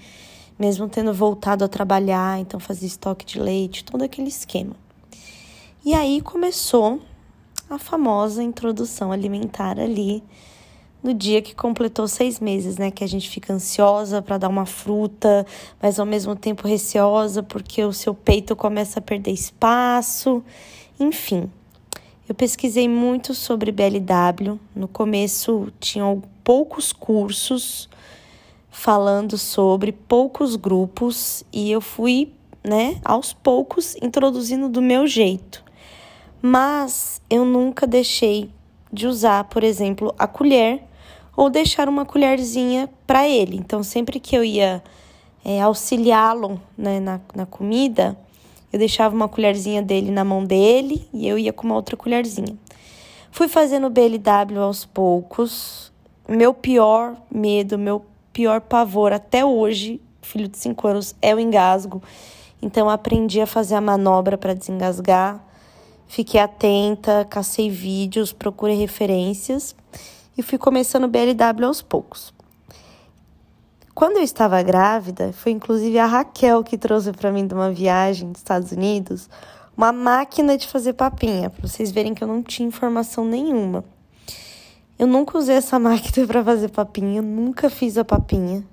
mesmo 0.57 0.87
tendo 0.87 1.13
voltado 1.13 1.65
a 1.65 1.67
trabalhar, 1.67 2.39
então 2.39 2.57
fazia 2.57 2.87
estoque 2.87 3.25
de 3.25 3.37
leite, 3.37 3.83
todo 3.83 4.01
aquele 4.01 4.29
esquema. 4.29 4.77
E 5.83 5.93
aí 5.93 6.21
começou 6.21 7.01
a 7.69 7.77
famosa 7.79 8.43
introdução 8.43 9.11
alimentar 9.11 9.79
ali 9.79 10.23
no 11.03 11.13
dia 11.13 11.41
que 11.41 11.53
completou 11.53 12.07
seis 12.07 12.39
meses, 12.39 12.77
né? 12.77 12.89
Que 12.89 13.03
a 13.03 13.07
gente 13.07 13.29
fica 13.29 13.53
ansiosa 13.53 14.21
para 14.21 14.39
dar 14.39 14.49
uma 14.49 14.65
fruta, 14.65 15.45
mas 15.81 15.99
ao 15.99 16.05
mesmo 16.05 16.35
tempo 16.35 16.67
receosa 16.67 17.43
porque 17.43 17.83
o 17.83 17.93
seu 17.93 18.13
peito 18.13 18.55
começa 18.55 18.99
a 18.99 19.01
perder 19.01 19.31
espaço. 19.31 20.43
Enfim, 20.99 21.49
eu 22.27 22.33
pesquisei 22.33 22.89
muito 22.89 23.35
sobre 23.35 23.71
BLW. 23.71 24.59
No 24.75 24.87
começo 24.87 25.71
tinham 25.79 26.23
poucos 26.43 26.91
cursos 26.91 27.87
falando 28.69 29.37
sobre, 29.37 29.91
poucos 29.91 30.55
grupos, 30.55 31.45
e 31.51 31.71
eu 31.71 31.79
fui, 31.79 32.33
né, 32.63 32.99
aos 33.05 33.31
poucos 33.31 33.95
introduzindo 34.01 34.67
do 34.67 34.81
meu 34.81 35.07
jeito. 35.07 35.64
Mas 36.47 37.23
eu 37.27 37.43
nunca 37.43 37.87
deixei 37.87 38.51
de 38.93 39.07
usar, 39.07 39.45
por 39.45 39.63
exemplo, 39.63 40.13
a 40.15 40.27
colher 40.27 40.83
ou 41.35 41.49
deixar 41.49 41.89
uma 41.89 42.05
colherzinha 42.05 42.87
para 43.07 43.27
ele. 43.27 43.57
Então, 43.57 43.81
sempre 43.81 44.19
que 44.19 44.37
eu 44.37 44.43
ia 44.43 44.83
é, 45.43 45.59
auxiliá-lo 45.59 46.61
né, 46.77 46.99
na, 46.99 47.19
na 47.33 47.47
comida, 47.47 48.15
eu 48.71 48.77
deixava 48.77 49.15
uma 49.15 49.27
colherzinha 49.27 49.81
dele 49.81 50.11
na 50.11 50.23
mão 50.23 50.45
dele 50.45 51.09
e 51.11 51.27
eu 51.27 51.35
ia 51.35 51.51
com 51.51 51.65
uma 51.65 51.73
outra 51.73 51.97
colherzinha. 51.97 52.55
Fui 53.31 53.47
fazendo 53.47 53.89
BLW 53.89 54.59
aos 54.61 54.85
poucos. 54.85 55.91
Meu 56.29 56.53
pior 56.53 57.15
medo, 57.31 57.75
meu 57.75 58.05
pior 58.31 58.61
pavor 58.61 59.11
até 59.11 59.43
hoje, 59.43 59.99
filho 60.21 60.47
de 60.47 60.59
5 60.59 60.87
anos, 60.87 61.15
é 61.23 61.33
o 61.33 61.39
engasgo. 61.39 62.03
Então 62.61 62.87
aprendi 62.87 63.41
a 63.41 63.47
fazer 63.47 63.73
a 63.73 63.81
manobra 63.81 64.37
para 64.37 64.53
desengasgar. 64.53 65.43
Fiquei 66.07 66.39
atenta, 66.39 67.25
cacei 67.29 67.69
vídeos, 67.69 68.31
procurei 68.31 68.75
referências 68.75 69.75
e 70.37 70.41
fui 70.41 70.57
começando 70.57 71.05
o 71.05 71.07
BLW 71.07 71.65
aos 71.65 71.81
poucos. 71.81 72.33
Quando 73.93 74.17
eu 74.17 74.23
estava 74.23 74.61
grávida, 74.61 75.31
foi 75.33 75.53
inclusive 75.53 75.97
a 75.97 76.05
Raquel 76.05 76.63
que 76.63 76.77
trouxe 76.77 77.11
para 77.13 77.31
mim 77.31 77.47
de 77.47 77.53
uma 77.53 77.71
viagem 77.71 78.31
dos 78.31 78.41
Estados 78.41 78.71
Unidos 78.71 79.29
uma 79.75 79.91
máquina 79.91 80.57
de 80.57 80.67
fazer 80.67 80.93
papinha, 80.93 81.49
para 81.49 81.67
vocês 81.67 81.91
verem 81.91 82.13
que 82.13 82.23
eu 82.23 82.27
não 82.27 82.41
tinha 82.41 82.67
informação 82.67 83.25
nenhuma. 83.25 83.83
Eu 84.97 85.07
nunca 85.07 85.37
usei 85.37 85.55
essa 85.55 85.77
máquina 85.79 86.25
para 86.25 86.43
fazer 86.43 86.69
papinha, 86.69 87.21
nunca 87.21 87.69
fiz 87.69 87.97
a 87.97 88.05
papinha. 88.05 88.63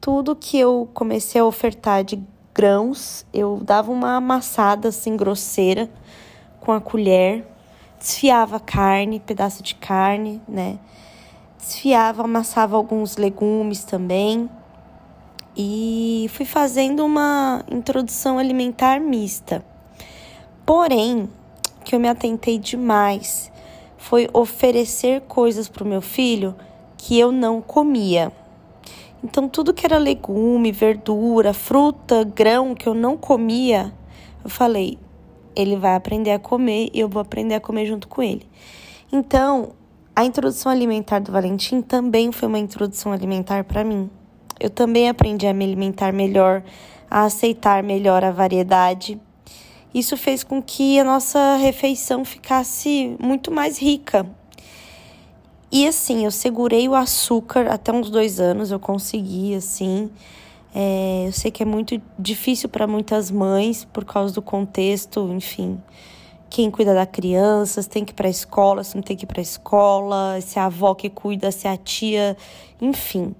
Tudo 0.00 0.34
que 0.34 0.58
eu 0.58 0.88
comecei 0.94 1.40
a 1.40 1.44
ofertar 1.44 2.02
de 2.02 2.20
grãos, 2.54 3.24
eu 3.32 3.60
dava 3.62 3.92
uma 3.92 4.16
amassada 4.16 4.88
assim 4.88 5.16
grosseira 5.16 5.88
com 6.68 6.72
a 6.72 6.82
colher, 6.82 7.46
desfiava 7.98 8.60
carne, 8.60 9.20
pedaço 9.20 9.62
de 9.62 9.74
carne, 9.74 10.38
né? 10.46 10.78
Desfiava, 11.56 12.24
amassava 12.24 12.76
alguns 12.76 13.16
legumes 13.16 13.84
também. 13.84 14.50
E 15.56 16.26
fui 16.34 16.44
fazendo 16.44 17.06
uma 17.06 17.64
introdução 17.72 18.38
alimentar 18.38 19.00
mista. 19.00 19.64
Porém, 20.66 21.30
que 21.86 21.94
eu 21.94 21.98
me 21.98 22.06
atentei 22.06 22.58
demais 22.58 23.50
foi 23.96 24.28
oferecer 24.34 25.22
coisas 25.22 25.70
para 25.70 25.84
o 25.84 25.88
meu 25.88 26.02
filho 26.02 26.54
que 26.98 27.18
eu 27.18 27.32
não 27.32 27.62
comia. 27.62 28.30
Então, 29.24 29.48
tudo 29.48 29.72
que 29.72 29.86
era 29.86 29.96
legume, 29.96 30.70
verdura, 30.70 31.54
fruta, 31.54 32.24
grão 32.24 32.74
que 32.74 32.86
eu 32.86 32.92
não 32.92 33.16
comia, 33.16 33.90
eu 34.44 34.50
falei: 34.50 34.98
ele 35.60 35.76
vai 35.76 35.94
aprender 35.94 36.30
a 36.30 36.38
comer 36.38 36.90
e 36.92 37.00
eu 37.00 37.08
vou 37.08 37.20
aprender 37.20 37.54
a 37.54 37.60
comer 37.60 37.86
junto 37.86 38.08
com 38.08 38.22
ele. 38.22 38.46
Então, 39.12 39.72
a 40.14 40.24
introdução 40.24 40.70
alimentar 40.70 41.18
do 41.18 41.32
Valentim 41.32 41.82
também 41.82 42.32
foi 42.32 42.48
uma 42.48 42.58
introdução 42.58 43.12
alimentar 43.12 43.64
para 43.64 43.82
mim. 43.82 44.10
Eu 44.60 44.70
também 44.70 45.08
aprendi 45.08 45.46
a 45.46 45.52
me 45.54 45.64
alimentar 45.64 46.12
melhor, 46.12 46.62
a 47.10 47.24
aceitar 47.24 47.82
melhor 47.82 48.24
a 48.24 48.30
variedade 48.30 49.20
isso 49.92 50.16
fez 50.16 50.44
com 50.44 50.62
que 50.62 50.98
a 51.00 51.04
nossa 51.04 51.56
refeição 51.56 52.24
ficasse 52.24 53.16
muito 53.18 53.50
mais 53.50 53.78
rica. 53.78 54.26
E 55.72 55.86
assim, 55.86 56.24
eu 56.24 56.30
segurei 56.30 56.88
o 56.88 56.94
açúcar 56.94 57.66
até 57.68 57.92
uns 57.92 58.10
dois 58.10 58.38
anos, 58.38 58.70
eu 58.70 58.78
consegui, 58.78 59.54
assim. 59.54 60.10
É, 60.74 61.24
eu 61.26 61.32
sei 61.32 61.50
que 61.50 61.62
é 61.62 61.66
muito 61.66 62.00
difícil 62.18 62.68
para 62.68 62.86
muitas 62.86 63.30
mães 63.30 63.84
por 63.84 64.04
causa 64.04 64.34
do 64.34 64.42
contexto, 64.42 65.30
enfim. 65.32 65.80
Quem 66.50 66.70
cuida 66.70 66.94
da 66.94 67.06
criança, 67.06 67.82
se 67.82 67.88
tem 67.88 68.04
que 68.04 68.12
ir 68.12 68.14
para 68.14 68.26
a 68.26 68.30
escola, 68.30 68.84
se 68.84 68.94
não 68.94 69.02
tem 69.02 69.16
que 69.16 69.24
ir 69.24 69.26
para 69.26 69.40
a 69.40 69.42
escola, 69.42 70.40
se 70.40 70.58
é 70.58 70.62
a 70.62 70.66
avó 70.66 70.94
que 70.94 71.10
cuida, 71.10 71.50
se 71.50 71.66
é 71.66 71.72
a 71.72 71.76
tia, 71.76 72.36
enfim 72.80 73.34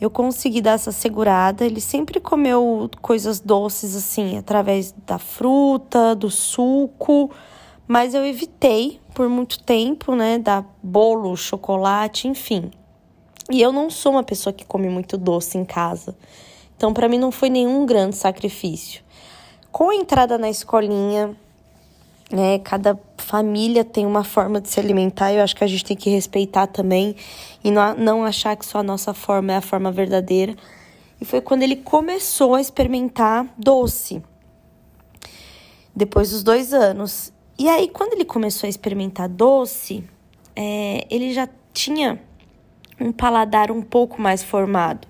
eu 0.00 0.10
consegui 0.10 0.60
dar 0.60 0.72
essa 0.72 0.92
segurada. 0.92 1.64
Ele 1.64 1.80
sempre 1.80 2.20
comeu 2.20 2.90
coisas 3.00 3.40
doces 3.40 3.96
assim, 3.96 4.36
através 4.36 4.94
da 5.06 5.18
fruta, 5.18 6.14
do 6.14 6.30
suco, 6.30 7.30
mas 7.86 8.14
eu 8.14 8.24
evitei 8.24 9.00
por 9.14 9.28
muito 9.28 9.62
tempo, 9.62 10.14
né, 10.14 10.38
dar 10.38 10.64
bolo, 10.82 11.36
chocolate, 11.36 12.28
enfim. 12.28 12.70
E 13.50 13.60
eu 13.60 13.72
não 13.72 13.90
sou 13.90 14.12
uma 14.12 14.22
pessoa 14.22 14.52
que 14.52 14.64
come 14.64 14.88
muito 14.88 15.16
doce 15.16 15.58
em 15.58 15.64
casa. 15.64 16.16
Então, 16.76 16.92
para 16.92 17.08
mim 17.08 17.18
não 17.18 17.30
foi 17.30 17.48
nenhum 17.48 17.86
grande 17.86 18.16
sacrifício. 18.16 19.02
Com 19.70 19.90
a 19.90 19.94
entrada 19.94 20.38
na 20.38 20.50
escolinha, 20.50 21.36
né? 22.30 22.58
Cada 22.58 22.98
família 23.16 23.84
tem 23.84 24.06
uma 24.06 24.24
forma 24.24 24.60
de 24.60 24.68
se 24.68 24.80
alimentar 24.80 25.32
e 25.32 25.36
eu 25.36 25.42
acho 25.42 25.54
que 25.54 25.64
a 25.64 25.66
gente 25.66 25.84
tem 25.84 25.96
que 25.96 26.10
respeitar 26.10 26.66
também 26.66 27.14
e 27.62 27.70
não, 27.70 27.94
não 27.96 28.24
achar 28.24 28.56
que 28.56 28.66
só 28.66 28.78
a 28.78 28.82
nossa 28.82 29.14
forma 29.14 29.52
é 29.52 29.56
a 29.56 29.60
forma 29.60 29.90
verdadeira. 29.92 30.54
E 31.20 31.24
foi 31.24 31.40
quando 31.40 31.62
ele 31.62 31.76
começou 31.76 32.54
a 32.54 32.60
experimentar 32.60 33.46
doce, 33.56 34.22
depois 35.94 36.30
dos 36.30 36.42
dois 36.42 36.72
anos. 36.72 37.32
E 37.58 37.68
aí, 37.68 37.88
quando 37.88 38.14
ele 38.14 38.24
começou 38.24 38.66
a 38.66 38.70
experimentar 38.70 39.28
doce, 39.28 40.02
é, 40.56 41.06
ele 41.08 41.32
já 41.32 41.48
tinha 41.72 42.20
um 43.00 43.12
paladar 43.12 43.70
um 43.70 43.80
pouco 43.80 44.20
mais 44.20 44.42
formado. 44.42 45.06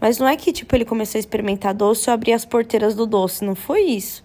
Mas 0.00 0.18
não 0.18 0.26
é 0.26 0.36
que, 0.36 0.52
tipo, 0.52 0.74
ele 0.74 0.84
começou 0.84 1.18
a 1.18 1.20
experimentar 1.20 1.74
doce 1.74 2.08
e 2.08 2.12
abrir 2.12 2.32
as 2.32 2.44
porteiras 2.44 2.94
do 2.94 3.06
doce, 3.06 3.44
não 3.44 3.54
foi 3.54 3.82
isso. 3.82 4.22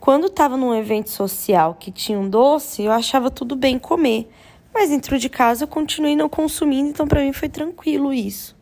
Quando 0.00 0.26
estava 0.26 0.56
num 0.56 0.74
evento 0.74 1.10
social 1.10 1.76
que 1.78 1.92
tinha 1.92 2.18
um 2.18 2.28
doce, 2.28 2.82
eu 2.82 2.90
achava 2.90 3.30
tudo 3.30 3.54
bem 3.54 3.78
comer. 3.78 4.28
Mas 4.74 4.90
dentro 4.90 5.18
de 5.18 5.28
casa 5.28 5.64
eu 5.64 5.68
continuei 5.68 6.16
não 6.16 6.28
consumindo, 6.28 6.88
então 6.88 7.06
para 7.06 7.20
mim 7.20 7.32
foi 7.32 7.48
tranquilo 7.48 8.12
isso. 8.12 8.56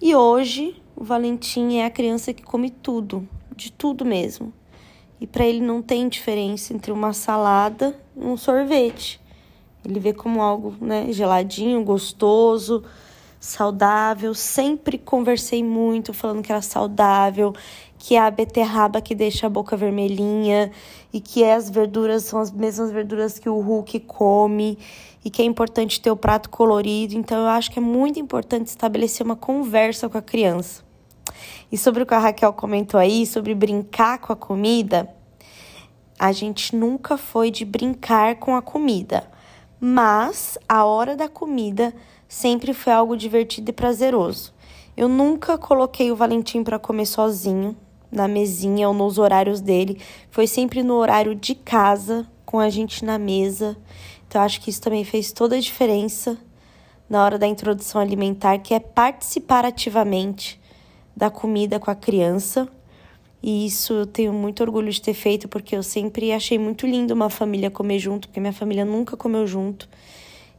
E 0.00 0.14
hoje 0.14 0.80
o 0.96 1.04
Valentim 1.04 1.76
é 1.76 1.84
a 1.84 1.90
criança 1.90 2.32
que 2.32 2.42
come 2.42 2.70
tudo, 2.70 3.28
de 3.54 3.70
tudo 3.70 4.04
mesmo. 4.04 4.52
E 5.20 5.26
para 5.26 5.44
ele 5.44 5.60
não 5.60 5.82
tem 5.82 6.08
diferença 6.08 6.72
entre 6.72 6.92
uma 6.92 7.12
salada 7.12 7.94
e 8.16 8.24
um 8.24 8.36
sorvete. 8.36 9.20
Ele 9.84 10.00
vê 10.00 10.12
como 10.14 10.40
algo, 10.40 10.74
né, 10.80 11.08
geladinho, 11.10 11.84
gostoso, 11.84 12.84
saudável. 13.44 14.34
Sempre 14.34 14.98
conversei 14.98 15.62
muito 15.62 16.12
falando 16.12 16.42
que 16.42 16.50
era 16.50 16.62
saudável, 16.62 17.54
que 17.98 18.16
é 18.16 18.20
a 18.20 18.30
beterraba 18.30 19.00
que 19.00 19.14
deixa 19.14 19.46
a 19.46 19.50
boca 19.50 19.76
vermelhinha 19.76 20.70
e 21.12 21.20
que 21.20 21.44
as 21.44 21.68
verduras 21.70 22.24
são 22.24 22.40
as 22.40 22.50
mesmas 22.50 22.90
verduras 22.90 23.38
que 23.38 23.48
o 23.48 23.60
Hulk 23.60 24.00
come 24.00 24.78
e 25.24 25.30
que 25.30 25.42
é 25.42 25.44
importante 25.44 26.00
ter 26.00 26.10
o 26.10 26.16
prato 26.16 26.50
colorido. 26.50 27.14
Então 27.14 27.42
eu 27.42 27.48
acho 27.48 27.70
que 27.70 27.78
é 27.78 27.82
muito 27.82 28.18
importante 28.18 28.68
estabelecer 28.68 29.24
uma 29.24 29.36
conversa 29.36 30.08
com 30.08 30.18
a 30.18 30.22
criança. 30.22 30.82
E 31.70 31.76
sobre 31.76 32.02
o 32.02 32.06
que 32.06 32.14
a 32.14 32.18
Raquel 32.18 32.52
comentou 32.52 32.98
aí, 32.98 33.26
sobre 33.26 33.54
brincar 33.54 34.18
com 34.18 34.32
a 34.32 34.36
comida, 34.36 35.08
a 36.18 36.32
gente 36.32 36.74
nunca 36.76 37.16
foi 37.16 37.50
de 37.50 37.64
brincar 37.64 38.36
com 38.36 38.54
a 38.54 38.62
comida, 38.62 39.28
mas 39.80 40.56
a 40.68 40.84
hora 40.84 41.16
da 41.16 41.28
comida 41.28 41.92
sempre 42.34 42.74
foi 42.74 42.92
algo 42.92 43.16
divertido 43.16 43.70
e 43.70 43.72
prazeroso. 43.72 44.52
Eu 44.96 45.08
nunca 45.08 45.56
coloquei 45.56 46.10
o 46.10 46.16
Valentim 46.16 46.64
para 46.64 46.80
comer 46.80 47.06
sozinho, 47.06 47.76
na 48.10 48.26
mesinha 48.26 48.88
ou 48.88 48.94
nos 48.94 49.18
horários 49.18 49.60
dele. 49.60 50.00
Foi 50.32 50.48
sempre 50.48 50.82
no 50.82 50.94
horário 50.94 51.36
de 51.36 51.54
casa, 51.54 52.26
com 52.44 52.58
a 52.58 52.68
gente 52.68 53.04
na 53.04 53.18
mesa. 53.18 53.76
Então, 54.26 54.42
acho 54.42 54.60
que 54.60 54.68
isso 54.68 54.82
também 54.82 55.04
fez 55.04 55.30
toda 55.30 55.54
a 55.54 55.60
diferença 55.60 56.36
na 57.08 57.24
hora 57.24 57.38
da 57.38 57.46
introdução 57.46 58.00
alimentar, 58.00 58.58
que 58.58 58.74
é 58.74 58.80
participar 58.80 59.64
ativamente 59.64 60.60
da 61.16 61.30
comida 61.30 61.78
com 61.78 61.90
a 61.90 61.94
criança. 61.94 62.68
E 63.40 63.64
isso 63.64 63.92
eu 63.92 64.06
tenho 64.06 64.32
muito 64.32 64.60
orgulho 64.60 64.90
de 64.90 65.00
ter 65.00 65.14
feito, 65.14 65.46
porque 65.48 65.76
eu 65.76 65.84
sempre 65.84 66.32
achei 66.32 66.58
muito 66.58 66.84
lindo 66.84 67.14
uma 67.14 67.30
família 67.30 67.70
comer 67.70 68.00
junto, 68.00 68.26
porque 68.26 68.40
minha 68.40 68.52
família 68.52 68.84
nunca 68.84 69.16
comeu 69.16 69.46
junto. 69.46 69.88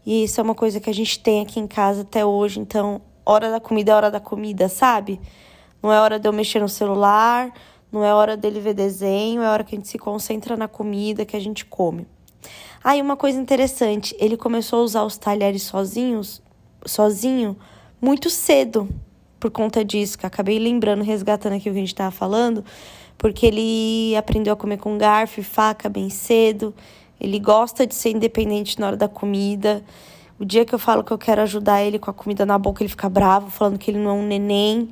E 0.06 0.24
isso 0.24 0.40
é 0.40 0.44
uma 0.44 0.56
coisa 0.56 0.80
que 0.80 0.90
a 0.90 0.94
gente 0.94 1.20
tem 1.20 1.42
aqui 1.42 1.60
em 1.60 1.68
casa 1.68 2.02
até 2.02 2.26
hoje. 2.26 2.60
Então, 2.60 3.02
hora 3.26 3.50
da 3.50 3.60
comida 3.60 3.92
é 3.92 3.96
hora 3.96 4.12
da 4.12 4.20
comida, 4.20 4.70
sabe? 4.70 5.20
Não 5.82 5.92
é 5.92 6.00
hora 6.00 6.20
de 6.20 6.28
eu 6.28 6.34
mexer 6.34 6.60
no 6.60 6.70
celular, 6.70 7.52
não 7.92 8.04
é 8.04 8.14
hora 8.14 8.38
dele 8.38 8.60
ver 8.60 8.74
desenho, 8.74 9.42
é 9.42 9.50
hora 9.50 9.64
que 9.64 9.76
a 9.76 9.78
gente 9.78 9.88
se 9.88 9.98
concentra 9.98 10.56
na 10.56 10.68
comida 10.68 11.26
que 11.26 11.36
a 11.36 11.40
gente 11.40 11.66
come. 11.66 12.08
Ah, 12.84 12.96
e 12.96 13.02
uma 13.02 13.18
coisa 13.18 13.40
interessante, 13.40 14.16
ele 14.20 14.38
começou 14.38 14.80
a 14.80 14.84
usar 14.84 15.04
os 15.04 15.18
talheres 15.18 15.64
sozinhos, 15.64 16.42
sozinho, 16.86 17.58
muito 18.00 18.30
cedo 18.30 18.88
por 19.40 19.50
conta 19.50 19.84
disso, 19.84 20.18
que 20.18 20.26
acabei 20.26 20.60
lembrando, 20.60 21.04
resgatando 21.04 21.54
aqui 21.54 21.70
o 21.70 21.74
que 21.74 21.78
a 21.78 21.82
gente 21.82 21.94
estava 21.94 22.12
falando, 22.12 22.64
porque 23.18 23.46
ele 23.46 24.16
aprendeu 24.16 24.54
a 24.54 24.56
comer 24.56 24.78
com 24.78 24.98
garfo 24.98 25.40
e 25.40 25.44
faca 25.44 25.90
bem 25.90 26.10
cedo, 26.10 26.74
ele 27.20 27.40
gosta 27.40 27.86
de 27.88 27.96
ser 27.96 28.12
independente 28.12 28.80
na 28.80 28.88
hora 28.88 28.98
da 28.98 29.08
comida. 29.08 29.84
O 30.40 30.46
dia 30.46 30.66
que 30.66 30.76
eu 30.76 30.80
falo 30.80 31.04
que 31.04 31.12
eu 31.12 31.18
quero 31.18 31.42
ajudar 31.42 31.82
ele 31.82 31.98
com 31.98 32.12
a 32.12 32.14
comida 32.14 32.46
na 32.46 32.58
boca, 32.58 32.84
ele 32.84 32.90
fica 32.90 33.08
bravo, 33.08 33.50
falando 33.50 33.78
que 33.78 33.90
ele 33.90 34.00
não 34.00 34.12
é 34.12 34.14
um 34.14 34.26
neném. 34.26 34.90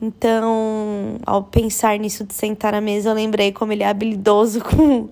Então, 0.00 1.18
ao 1.26 1.42
pensar 1.42 1.98
nisso 1.98 2.24
de 2.24 2.32
sentar 2.32 2.72
na 2.72 2.80
mesa, 2.80 3.10
eu 3.10 3.14
lembrei 3.14 3.52
como 3.52 3.72
ele 3.72 3.82
é 3.82 3.88
habilidoso 3.88 4.62
com, 4.64 5.10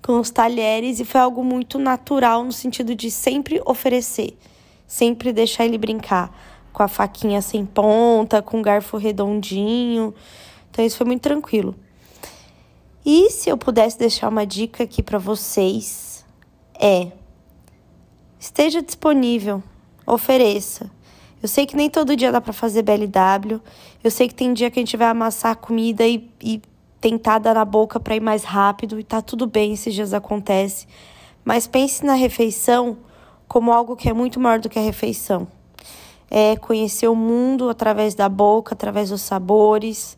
com 0.00 0.20
os 0.20 0.30
talheres 0.30 1.00
e 1.00 1.04
foi 1.04 1.20
algo 1.20 1.42
muito 1.42 1.78
natural 1.78 2.44
no 2.44 2.52
sentido 2.52 2.94
de 2.94 3.10
sempre 3.10 3.60
oferecer, 3.66 4.38
sempre 4.86 5.32
deixar 5.32 5.64
ele 5.64 5.76
brincar 5.76 6.32
com 6.72 6.84
a 6.84 6.88
faquinha 6.88 7.42
sem 7.42 7.66
ponta, 7.66 8.40
com 8.40 8.60
o 8.60 8.62
garfo 8.62 8.96
redondinho. 8.96 10.14
Então, 10.70 10.84
isso 10.84 10.96
foi 10.96 11.06
muito 11.06 11.22
tranquilo. 11.22 11.74
E 13.10 13.30
se 13.30 13.48
eu 13.48 13.56
pudesse 13.56 13.98
deixar 13.98 14.28
uma 14.28 14.44
dica 14.44 14.84
aqui 14.84 15.02
para 15.02 15.18
vocês, 15.18 16.26
é: 16.78 17.10
esteja 18.38 18.82
disponível, 18.82 19.62
ofereça. 20.06 20.90
Eu 21.42 21.48
sei 21.48 21.64
que 21.64 21.74
nem 21.74 21.88
todo 21.88 22.14
dia 22.14 22.30
dá 22.30 22.38
para 22.38 22.52
fazer 22.52 22.82
BLW. 22.82 23.62
Eu 24.04 24.10
sei 24.10 24.28
que 24.28 24.34
tem 24.34 24.52
dia 24.52 24.70
que 24.70 24.78
a 24.78 24.82
gente 24.82 24.94
vai 24.94 25.08
amassar 25.08 25.56
comida 25.56 26.06
e, 26.06 26.30
e 26.38 26.60
tentar 27.00 27.38
dar 27.38 27.54
na 27.54 27.64
boca 27.64 27.98
para 27.98 28.14
ir 28.14 28.20
mais 28.20 28.44
rápido 28.44 29.00
e 29.00 29.04
tá 29.04 29.22
tudo 29.22 29.46
bem, 29.46 29.72
esses 29.72 29.94
dias 29.94 30.12
acontece. 30.12 30.86
Mas 31.42 31.66
pense 31.66 32.04
na 32.04 32.12
refeição 32.12 32.98
como 33.48 33.72
algo 33.72 33.96
que 33.96 34.10
é 34.10 34.12
muito 34.12 34.38
maior 34.38 34.58
do 34.58 34.68
que 34.68 34.78
a 34.78 34.82
refeição. 34.82 35.48
É 36.30 36.56
conhecer 36.56 37.08
o 37.08 37.16
mundo 37.16 37.70
através 37.70 38.14
da 38.14 38.28
boca, 38.28 38.74
através 38.74 39.08
dos 39.08 39.22
sabores, 39.22 40.17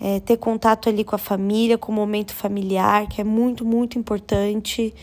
é 0.00 0.20
ter 0.20 0.36
contato 0.36 0.88
ali 0.88 1.02
com 1.02 1.14
a 1.14 1.18
família, 1.18 1.76
com 1.76 1.90
o 1.90 1.94
momento 1.94 2.34
familiar, 2.34 3.08
que 3.08 3.20
é 3.20 3.24
muito, 3.24 3.64
muito 3.64 3.98
importante. 3.98 4.94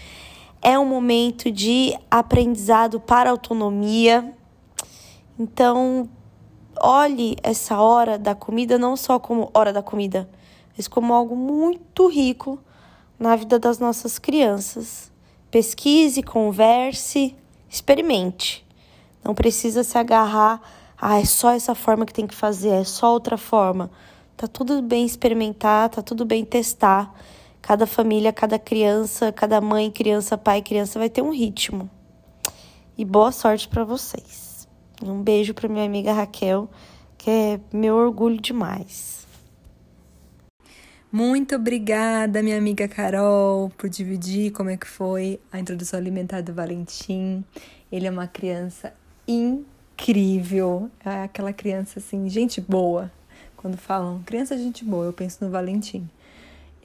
É 0.62 0.80
um 0.80 0.86
momento 0.86 1.52
de 1.52 1.94
aprendizado 2.10 3.00
para 3.00 3.30
autonomia. 3.30 4.34
Então, 5.38 6.10
olhe 6.80 7.36
essa 7.44 7.80
hora 7.80 8.18
da 8.18 8.34
comida 8.34 8.78
não 8.78 8.96
só 8.96 9.20
como 9.20 9.50
hora 9.54 9.74
da 9.74 9.82
comida, 9.82 10.30
mas 10.76 10.88
como 10.88 11.14
algo 11.14 11.36
muito 11.36 12.08
rico 12.08 12.60
na 13.20 13.36
vida 13.36 13.60
das 13.60 13.80
nossas 13.80 14.18
crianças. 14.18 15.12
Pesquise, 15.52 16.24
converse, 16.24 17.36
experimente. 17.70 18.66
Não 19.24 19.34
precisa 19.34 19.84
se 19.84 19.98
agarrar, 19.98 20.62
ah, 20.98 21.20
é 21.20 21.26
só 21.26 21.52
essa 21.52 21.76
forma 21.76 22.06
que 22.06 22.14
tem 22.14 22.28
que 22.28 22.36
fazer, 22.36 22.70
é 22.70 22.84
só 22.84 23.12
outra 23.12 23.38
forma. 23.38 23.92
Tá 24.38 24.48
tudo 24.48 24.82
bem 24.82 25.06
experimentar, 25.06 25.90
tá 25.90 26.02
tudo 26.02 26.26
bem 26.26 26.44
testar. 26.44 27.14
Cada 27.62 27.88
família, 27.88 28.34
cada 28.34 28.60
criança, 28.60 29.32
cada 29.32 29.62
mãe, 29.62 29.90
criança, 29.90 30.38
pai, 30.38 30.62
criança 30.62 31.00
vai 31.00 31.10
ter 31.10 31.22
um 31.22 31.32
ritmo. 31.32 31.90
E 32.98 33.06
boa 33.06 33.32
sorte 33.32 33.68
para 33.70 33.86
vocês. 33.86 34.68
Um 35.02 35.22
beijo 35.22 35.54
para 35.54 35.70
minha 35.70 35.86
amiga 35.86 36.12
Raquel, 36.12 36.70
que 37.18 37.30
é 37.30 37.60
meu 37.72 37.96
orgulho 37.96 38.40
demais. 38.40 39.26
Muito 41.10 41.56
obrigada, 41.56 42.44
minha 42.44 42.58
amiga 42.58 42.90
Carol, 42.90 43.70
por 43.78 43.90
dividir 43.90 44.52
como 44.52 44.70
é 44.70 44.76
que 44.76 44.88
foi 44.88 45.40
a 45.50 45.58
introdução 45.58 45.98
alimentar 45.98 46.42
do 46.42 46.54
Valentim. 46.54 47.42
Ele 47.90 48.06
é 48.06 48.12
uma 48.12 48.28
criança 48.28 48.94
incrível, 49.26 50.92
é 51.06 51.24
aquela 51.24 51.54
criança 51.54 52.00
assim, 52.00 52.28
gente 52.28 52.60
boa. 52.60 53.10
Quando 53.66 53.78
falam 53.78 54.22
criança 54.22 54.56
gente 54.56 54.86
boa, 54.86 55.06
eu 55.06 55.12
penso 55.12 55.44
no 55.44 55.50
Valentim. 55.50 56.08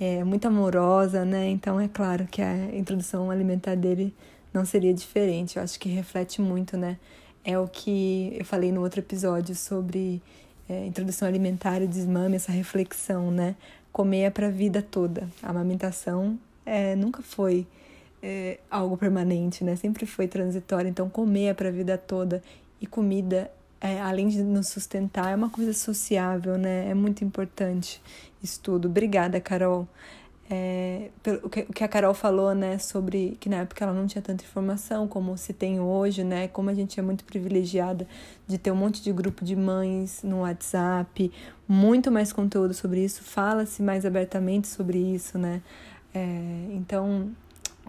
É 0.01 0.25
muito 0.25 0.49
amorosa, 0.49 1.27
né? 1.27 1.47
Então 1.51 1.79
é 1.79 1.87
claro 1.87 2.27
que 2.27 2.41
a 2.41 2.75
introdução 2.75 3.31
alimentar 3.31 3.75
dele 3.75 4.15
não 4.51 4.65
seria 4.65 4.95
diferente. 4.95 5.59
Eu 5.59 5.63
acho 5.63 5.79
que 5.79 5.91
reflete 5.91 6.41
muito, 6.41 6.79
né? 6.79 6.97
É 7.45 7.59
o 7.59 7.69
que 7.69 8.35
eu 8.35 8.47
falei 8.47 8.73
no 8.73 8.81
outro 8.81 9.01
episódio 9.01 9.55
sobre 9.55 10.23
é, 10.71 10.87
introdução 10.87 11.29
alimentar 11.29 11.83
e 11.83 11.87
desmame, 11.87 12.37
essa 12.37 12.51
reflexão, 12.51 13.31
né? 13.31 13.57
comer 13.93 14.23
é 14.23 14.31
para 14.31 14.47
a 14.47 14.51
vida 14.51 14.81
toda. 14.81 15.29
A 15.43 15.51
amamentação 15.51 16.39
é, 16.65 16.97
nunca 16.97 17.21
foi 17.21 17.67
é, 18.23 18.59
algo 18.71 18.97
permanente, 18.97 19.63
né? 19.65 19.77
Sempre 19.77 20.07
foi 20.07 20.27
transitório. 20.27 20.89
Então, 20.89 21.11
comer 21.11 21.49
é 21.49 21.53
para 21.53 21.69
a 21.69 21.73
vida 21.73 21.99
toda. 21.99 22.43
E 22.81 22.87
comida, 22.87 23.51
é, 23.81 24.01
além 24.01 24.29
de 24.29 24.43
nos 24.43 24.69
sustentar, 24.69 25.33
é 25.33 25.35
uma 25.35 25.51
coisa 25.51 25.73
sociável, 25.73 26.59
né? 26.59 26.89
É 26.91 26.95
muito 26.95 27.25
importante 27.25 28.03
isso 28.43 28.61
tudo. 28.61 28.89
Obrigada, 28.89 29.41
Carol 29.41 29.89
é, 30.53 31.11
o, 31.45 31.49
que, 31.49 31.61
o 31.61 31.73
que 31.73 31.85
a 31.85 31.89
Carol 31.89 32.13
falou, 32.13 32.53
né, 32.57 32.77
sobre 32.77 33.37
que 33.39 33.49
na 33.49 33.59
época 33.59 33.85
ela 33.85 33.95
não 33.95 34.09
tinha 34.09 34.21
tanta 34.21 34.43
informação 34.43 35.07
como 35.07 35.39
se 35.39 35.53
tem 35.53 35.79
hoje, 35.79 36.25
né, 36.25 36.49
como 36.49 36.69
a 36.69 36.75
gente 36.75 36.99
é 36.99 37.03
muito 37.03 37.23
privilegiada 37.23 38.07
de 38.49 38.59
ter 38.59 38.73
um 38.73 38.77
monte 38.77 39.01
de 39.01 39.13
grupo 39.13 39.45
de 39.45 39.55
mães 39.55 40.25
no 40.25 40.41
WhatsApp, 40.41 41.31
muito 41.69 42.11
mais 42.11 42.33
conteúdo 42.33 42.75
sobre 42.75 43.05
isso, 43.05 43.23
fala-se 43.23 43.81
mais 43.81 44.05
abertamente 44.05 44.67
sobre 44.67 44.99
isso, 44.99 45.39
né, 45.39 45.63
é, 46.13 46.67
então 46.73 47.31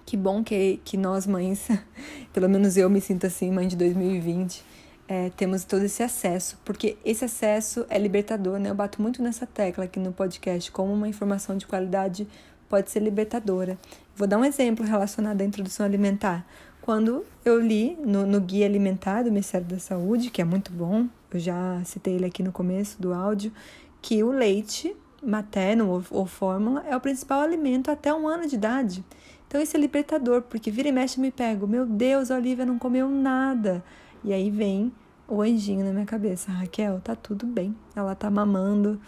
que 0.05 0.15
bom 0.15 0.43
que, 0.43 0.79
que 0.85 0.97
nós 0.97 1.25
mães, 1.25 1.67
pelo 2.31 2.47
menos 2.47 2.77
eu 2.77 2.91
me 2.91 3.01
sinto 3.01 3.25
assim, 3.25 3.49
mãe 3.49 3.67
de 3.67 3.75
2020, 3.75 4.63
é, 5.11 5.29
temos 5.35 5.65
todo 5.65 5.83
esse 5.83 6.01
acesso, 6.01 6.57
porque 6.63 6.95
esse 7.03 7.25
acesso 7.25 7.85
é 7.89 7.99
libertador, 7.99 8.57
né? 8.57 8.69
Eu 8.69 8.75
bato 8.75 9.01
muito 9.01 9.21
nessa 9.21 9.45
tecla 9.45 9.83
aqui 9.83 9.99
no 9.99 10.13
podcast, 10.13 10.71
como 10.71 10.93
uma 10.93 11.05
informação 11.05 11.57
de 11.57 11.67
qualidade 11.67 12.25
pode 12.69 12.89
ser 12.89 13.01
libertadora. 13.01 13.77
Vou 14.15 14.25
dar 14.25 14.37
um 14.37 14.45
exemplo 14.45 14.85
relacionado 14.85 15.41
à 15.41 15.43
introdução 15.43 15.85
alimentar. 15.85 16.47
Quando 16.81 17.25
eu 17.43 17.59
li 17.59 17.97
no, 18.05 18.25
no 18.25 18.39
Guia 18.39 18.65
Alimentar 18.65 19.23
do 19.23 19.31
Ministério 19.31 19.67
da 19.67 19.79
Saúde, 19.79 20.29
que 20.29 20.41
é 20.41 20.45
muito 20.45 20.71
bom, 20.71 21.07
eu 21.33 21.39
já 21.41 21.81
citei 21.83 22.15
ele 22.15 22.25
aqui 22.25 22.41
no 22.41 22.53
começo 22.53 23.01
do 23.01 23.13
áudio, 23.13 23.51
que 24.01 24.23
o 24.23 24.31
leite 24.31 24.95
materno 25.21 25.89
ou, 25.89 26.03
ou 26.09 26.25
fórmula 26.25 26.85
é 26.87 26.95
o 26.95 27.01
principal 27.01 27.41
alimento 27.41 27.91
até 27.91 28.13
um 28.13 28.29
ano 28.29 28.47
de 28.47 28.55
idade. 28.55 29.03
Então 29.45 29.59
isso 29.59 29.75
é 29.75 29.79
libertador, 29.81 30.43
porque 30.43 30.71
vira 30.71 30.87
e 30.87 30.91
mexe 30.93 31.19
me 31.19 31.31
pego, 31.31 31.67
meu 31.67 31.85
Deus, 31.85 32.31
a 32.31 32.37
Olivia 32.37 32.65
não 32.65 32.79
comeu 32.79 33.09
nada. 33.09 33.83
E 34.23 34.33
aí 34.33 34.49
vem 34.49 34.91
o 35.27 35.41
anjinho 35.41 35.85
na 35.85 35.91
minha 35.91 36.05
cabeça, 36.05 36.51
Raquel, 36.51 36.99
tá 36.99 37.15
tudo 37.15 37.45
bem. 37.45 37.75
Ela 37.95 38.13
tá 38.15 38.29
mamando, 38.29 38.99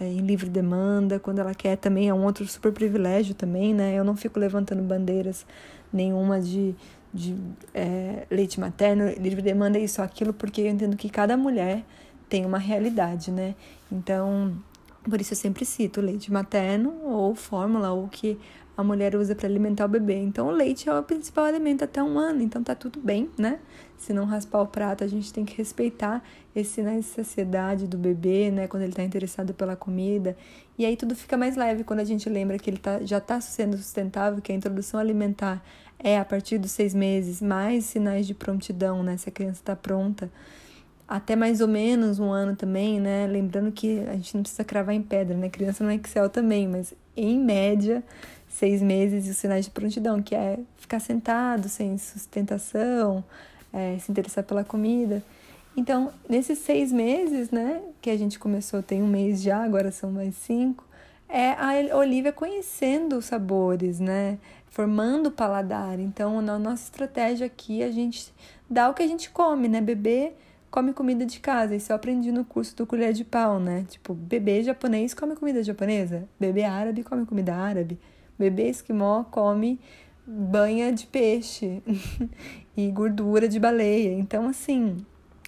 é, 0.00 0.06
em 0.06 0.20
livre 0.20 0.48
demanda, 0.48 1.18
quando 1.18 1.40
ela 1.40 1.54
quer 1.54 1.76
também 1.76 2.08
é 2.08 2.14
um 2.14 2.24
outro 2.24 2.46
super 2.46 2.72
privilégio 2.72 3.34
também, 3.34 3.74
né? 3.74 3.94
Eu 3.94 4.04
não 4.04 4.16
fico 4.16 4.38
levantando 4.38 4.82
bandeiras 4.82 5.46
nenhuma 5.92 6.40
de, 6.40 6.74
de 7.12 7.36
é, 7.74 8.26
leite 8.30 8.60
materno, 8.60 9.08
livre 9.18 9.42
demanda, 9.42 9.78
isso, 9.78 10.02
aquilo, 10.02 10.32
porque 10.32 10.60
eu 10.60 10.68
entendo 10.68 10.96
que 10.96 11.08
cada 11.08 11.36
mulher 11.36 11.84
tem 12.28 12.44
uma 12.44 12.58
realidade, 12.58 13.30
né? 13.30 13.54
Então, 13.90 14.56
por 15.02 15.20
isso 15.20 15.32
eu 15.32 15.36
sempre 15.36 15.64
cito 15.64 16.00
leite 16.00 16.32
materno 16.32 16.94
ou 17.04 17.34
fórmula, 17.34 17.92
ou 17.92 18.08
que 18.08 18.38
a 18.78 18.84
mulher 18.84 19.16
usa 19.16 19.34
para 19.34 19.48
alimentar 19.48 19.86
o 19.86 19.88
bebê. 19.88 20.14
Então, 20.14 20.46
o 20.46 20.50
leite 20.52 20.88
é 20.88 20.96
o 20.96 21.02
principal 21.02 21.46
alimento 21.46 21.82
até 21.82 22.00
um 22.00 22.16
ano, 22.16 22.40
então 22.40 22.62
tá 22.62 22.76
tudo 22.76 23.00
bem, 23.00 23.28
né? 23.36 23.58
Se 23.96 24.12
não 24.12 24.24
raspar 24.24 24.60
o 24.60 24.68
prato, 24.68 25.02
a 25.02 25.08
gente 25.08 25.32
tem 25.32 25.44
que 25.44 25.56
respeitar 25.58 26.22
esse 26.54 26.74
sinais 26.74 27.04
de 27.04 27.10
saciedade 27.10 27.88
do 27.88 27.98
bebê, 27.98 28.52
né? 28.52 28.68
Quando 28.68 28.84
ele 28.84 28.92
tá 28.92 29.02
interessado 29.02 29.52
pela 29.52 29.74
comida. 29.74 30.36
E 30.78 30.86
aí 30.86 30.96
tudo 30.96 31.16
fica 31.16 31.36
mais 31.36 31.56
leve 31.56 31.82
quando 31.82 31.98
a 31.98 32.04
gente 32.04 32.28
lembra 32.28 32.56
que 32.56 32.70
ele 32.70 32.78
tá, 32.78 33.00
já 33.02 33.20
tá 33.20 33.40
sendo 33.40 33.76
sustentável, 33.76 34.40
que 34.40 34.52
a 34.52 34.54
introdução 34.54 35.00
alimentar 35.00 35.60
é 35.98 36.16
a 36.16 36.24
partir 36.24 36.56
dos 36.56 36.70
seis 36.70 36.94
meses, 36.94 37.42
mais 37.42 37.84
sinais 37.84 38.28
de 38.28 38.34
prontidão, 38.34 39.02
né? 39.02 39.16
Se 39.16 39.28
a 39.28 39.32
criança 39.32 39.60
está 39.60 39.74
pronta 39.74 40.30
até 41.08 41.34
mais 41.34 41.60
ou 41.60 41.66
menos 41.66 42.20
um 42.20 42.30
ano 42.30 42.54
também, 42.54 43.00
né? 43.00 43.26
Lembrando 43.26 43.72
que 43.72 43.98
a 44.08 44.12
gente 44.12 44.36
não 44.36 44.42
precisa 44.42 44.62
cravar 44.62 44.94
em 44.94 45.02
pedra, 45.02 45.36
né? 45.36 45.48
Criança 45.48 45.82
não 45.82 45.90
é 45.90 45.96
Excel 45.96 46.28
também, 46.28 46.68
mas 46.68 46.94
em 47.16 47.40
média 47.40 48.04
seis 48.48 48.82
meses 48.82 49.26
e 49.26 49.30
os 49.30 49.36
sinais 49.36 49.64
de 49.64 49.70
prontidão, 49.70 50.22
que 50.22 50.34
é 50.34 50.58
ficar 50.76 51.00
sentado, 51.00 51.68
sem 51.68 51.96
sustentação, 51.98 53.22
é, 53.72 53.98
se 53.98 54.10
interessar 54.10 54.44
pela 54.44 54.64
comida. 54.64 55.22
Então, 55.76 56.10
nesses 56.28 56.58
seis 56.58 56.90
meses, 56.90 57.50
né, 57.50 57.80
que 58.00 58.10
a 58.10 58.16
gente 58.16 58.38
começou, 58.38 58.82
tem 58.82 59.02
um 59.02 59.06
mês 59.06 59.42
já, 59.42 59.62
agora 59.62 59.92
são 59.92 60.10
mais 60.10 60.34
cinco, 60.34 60.84
é 61.28 61.50
a 61.52 61.96
Olivia 61.96 62.32
conhecendo 62.32 63.18
os 63.18 63.26
sabores, 63.26 64.00
né, 64.00 64.38
formando 64.70 65.26
o 65.26 65.30
paladar. 65.30 66.00
Então, 66.00 66.40
na 66.40 66.58
nossa 66.58 66.84
estratégia 66.84 67.46
aqui, 67.46 67.82
a 67.82 67.90
gente 67.90 68.32
dá 68.68 68.88
o 68.88 68.94
que 68.94 69.02
a 69.02 69.06
gente 69.06 69.30
come, 69.30 69.68
né, 69.68 69.80
bebê 69.80 70.32
come 70.70 70.92
comida 70.92 71.24
de 71.24 71.40
casa. 71.40 71.74
Isso 71.74 71.92
eu 71.92 71.96
aprendi 71.96 72.30
no 72.32 72.44
curso 72.44 72.76
do 72.76 72.86
colher 72.86 73.12
de 73.12 73.24
pau, 73.24 73.58
né? 73.58 73.84
Tipo, 73.88 74.14
bebê 74.14 74.62
japonês 74.62 75.14
come 75.14 75.34
comida 75.34 75.62
japonesa, 75.62 76.28
bebê 76.38 76.64
árabe 76.64 77.02
come 77.02 77.24
comida 77.24 77.54
árabe. 77.54 77.98
Bebê 78.38 78.68
esquimó 78.68 79.24
come 79.24 79.80
banha 80.26 80.92
de 80.92 81.06
peixe 81.06 81.82
e 82.76 82.90
gordura 82.90 83.48
de 83.48 83.58
baleia. 83.58 84.12
Então, 84.12 84.48
assim. 84.48 84.96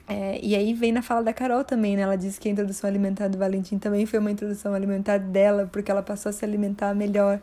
É, 0.08 0.40
e 0.42 0.56
aí 0.56 0.74
vem 0.74 0.90
na 0.90 1.02
fala 1.02 1.22
da 1.22 1.32
Carol 1.32 1.62
também, 1.62 1.94
né? 1.94 2.02
Ela 2.02 2.16
disse 2.16 2.40
que 2.40 2.48
a 2.48 2.50
introdução 2.50 2.90
alimentar 2.90 3.28
do 3.28 3.38
Valentim 3.38 3.78
também 3.78 4.06
foi 4.06 4.18
uma 4.18 4.30
introdução 4.30 4.74
alimentar 4.74 5.18
dela, 5.18 5.68
porque 5.70 5.88
ela 5.88 6.02
passou 6.02 6.30
a 6.30 6.32
se 6.32 6.44
alimentar 6.44 6.92
melhor. 6.96 7.40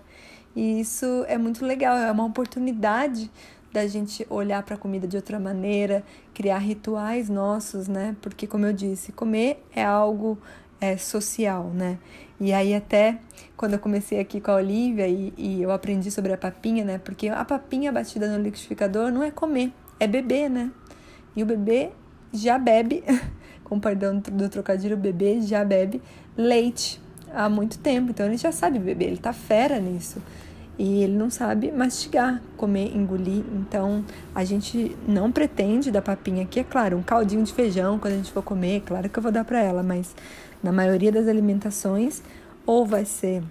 E 0.54 0.82
isso 0.82 1.06
é 1.30 1.38
muito 1.38 1.64
legal, 1.64 1.96
é 1.96 2.12
uma 2.12 2.26
oportunidade 2.26 3.32
da 3.72 3.86
gente 3.88 4.26
olhar 4.30 4.64
para 4.64 4.76
a 4.76 4.78
comida 4.78 5.08
de 5.08 5.16
outra 5.16 5.40
maneira, 5.40 6.04
criar 6.34 6.58
rituais 6.58 7.30
nossos, 7.30 7.88
né? 7.88 8.16
Porque, 8.22 8.48
como 8.48 8.66
eu 8.66 8.74
disse, 8.74 9.12
comer 9.12 9.64
é 9.74 9.86
algo 9.86 10.38
é, 10.82 10.98
social, 10.98 11.66
né? 11.74 12.00
E 12.40 12.54
aí 12.54 12.76
até 12.76 13.18
quando 13.56 13.74
eu 13.74 13.80
comecei 13.80 14.20
aqui 14.20 14.40
com 14.40 14.52
a 14.52 14.56
Olivia 14.56 15.08
e, 15.08 15.34
e, 15.36 15.62
eu 15.62 15.72
aprendi 15.72 16.12
sobre 16.12 16.34
a 16.34 16.38
papinha, 16.38 16.86
né? 16.86 17.00
Porque 17.00 17.30
a 17.30 17.44
papinha 17.44 17.92
batida 17.92 18.28
no 18.28 18.44
liquidificador 18.44 19.12
não 19.12 19.24
é 19.24 19.32
comer, 19.32 19.74
é 20.00 20.06
beber, 20.06 20.50
né? 20.50 20.72
E 21.36 21.42
o 21.42 21.46
bebê 21.46 21.90
já 22.32 22.60
bebe, 22.60 23.04
com 23.64 23.80
perdão 23.80 24.20
do 24.20 24.50
trocadilho, 24.50 24.96
o 24.96 25.00
bebê 25.00 25.42
já 25.42 25.66
bebe 25.66 26.02
leite 26.36 27.02
há 27.34 27.50
muito 27.50 27.80
tempo. 27.80 28.12
Então 28.12 28.28
ele 28.28 28.38
já 28.38 28.52
sabe 28.52 28.78
beber, 28.78 29.08
ele 29.08 29.18
tá 29.18 29.34
fera 29.34 29.80
nisso. 29.80 30.22
E 30.80 31.02
ele 31.02 31.14
não 31.14 31.32
sabe 31.32 31.72
mastigar, 31.72 32.40
comer, 32.56 32.96
engolir. 32.96 33.44
Então 33.52 34.06
a 34.36 34.44
gente 34.44 34.96
não 35.08 35.32
pretende 35.32 35.90
dar 35.90 36.04
papinha 36.04 36.44
aqui, 36.44 36.60
é 36.60 36.64
claro, 36.64 36.98
um 36.98 37.02
caldinho 37.02 37.44
de 37.44 37.52
feijão 37.52 37.98
quando 37.98 38.14
a 38.14 38.18
gente 38.18 38.32
for 38.32 38.44
comer, 38.44 38.84
claro 38.86 39.10
que 39.10 39.18
eu 39.18 39.24
vou 39.24 39.32
dar 39.32 39.44
para 39.44 39.60
ela, 39.60 39.82
mas 39.82 40.16
na 40.62 40.72
maioria 40.72 41.12
das 41.12 41.28
alimentações, 41.28 42.22
ou 42.66 42.86
vai 42.86 43.06
ser 43.06 43.44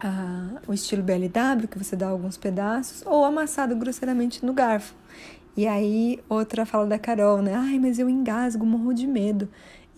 a, 0.00 0.60
o 0.66 0.72
estilo 0.72 1.02
BLW, 1.02 1.68
que 1.68 1.78
você 1.78 1.96
dá 1.96 2.08
alguns 2.08 2.36
pedaços, 2.36 3.02
ou 3.06 3.24
amassado 3.24 3.74
grosseiramente 3.76 4.44
no 4.44 4.52
garfo. 4.52 4.94
E 5.56 5.66
aí, 5.66 6.18
outra 6.28 6.66
fala 6.66 6.86
da 6.86 6.98
Carol, 6.98 7.40
né? 7.40 7.54
Ai, 7.54 7.78
mas 7.78 7.98
eu 7.98 8.10
engasgo, 8.10 8.66
morro 8.66 8.92
de 8.92 9.06
medo. 9.06 9.48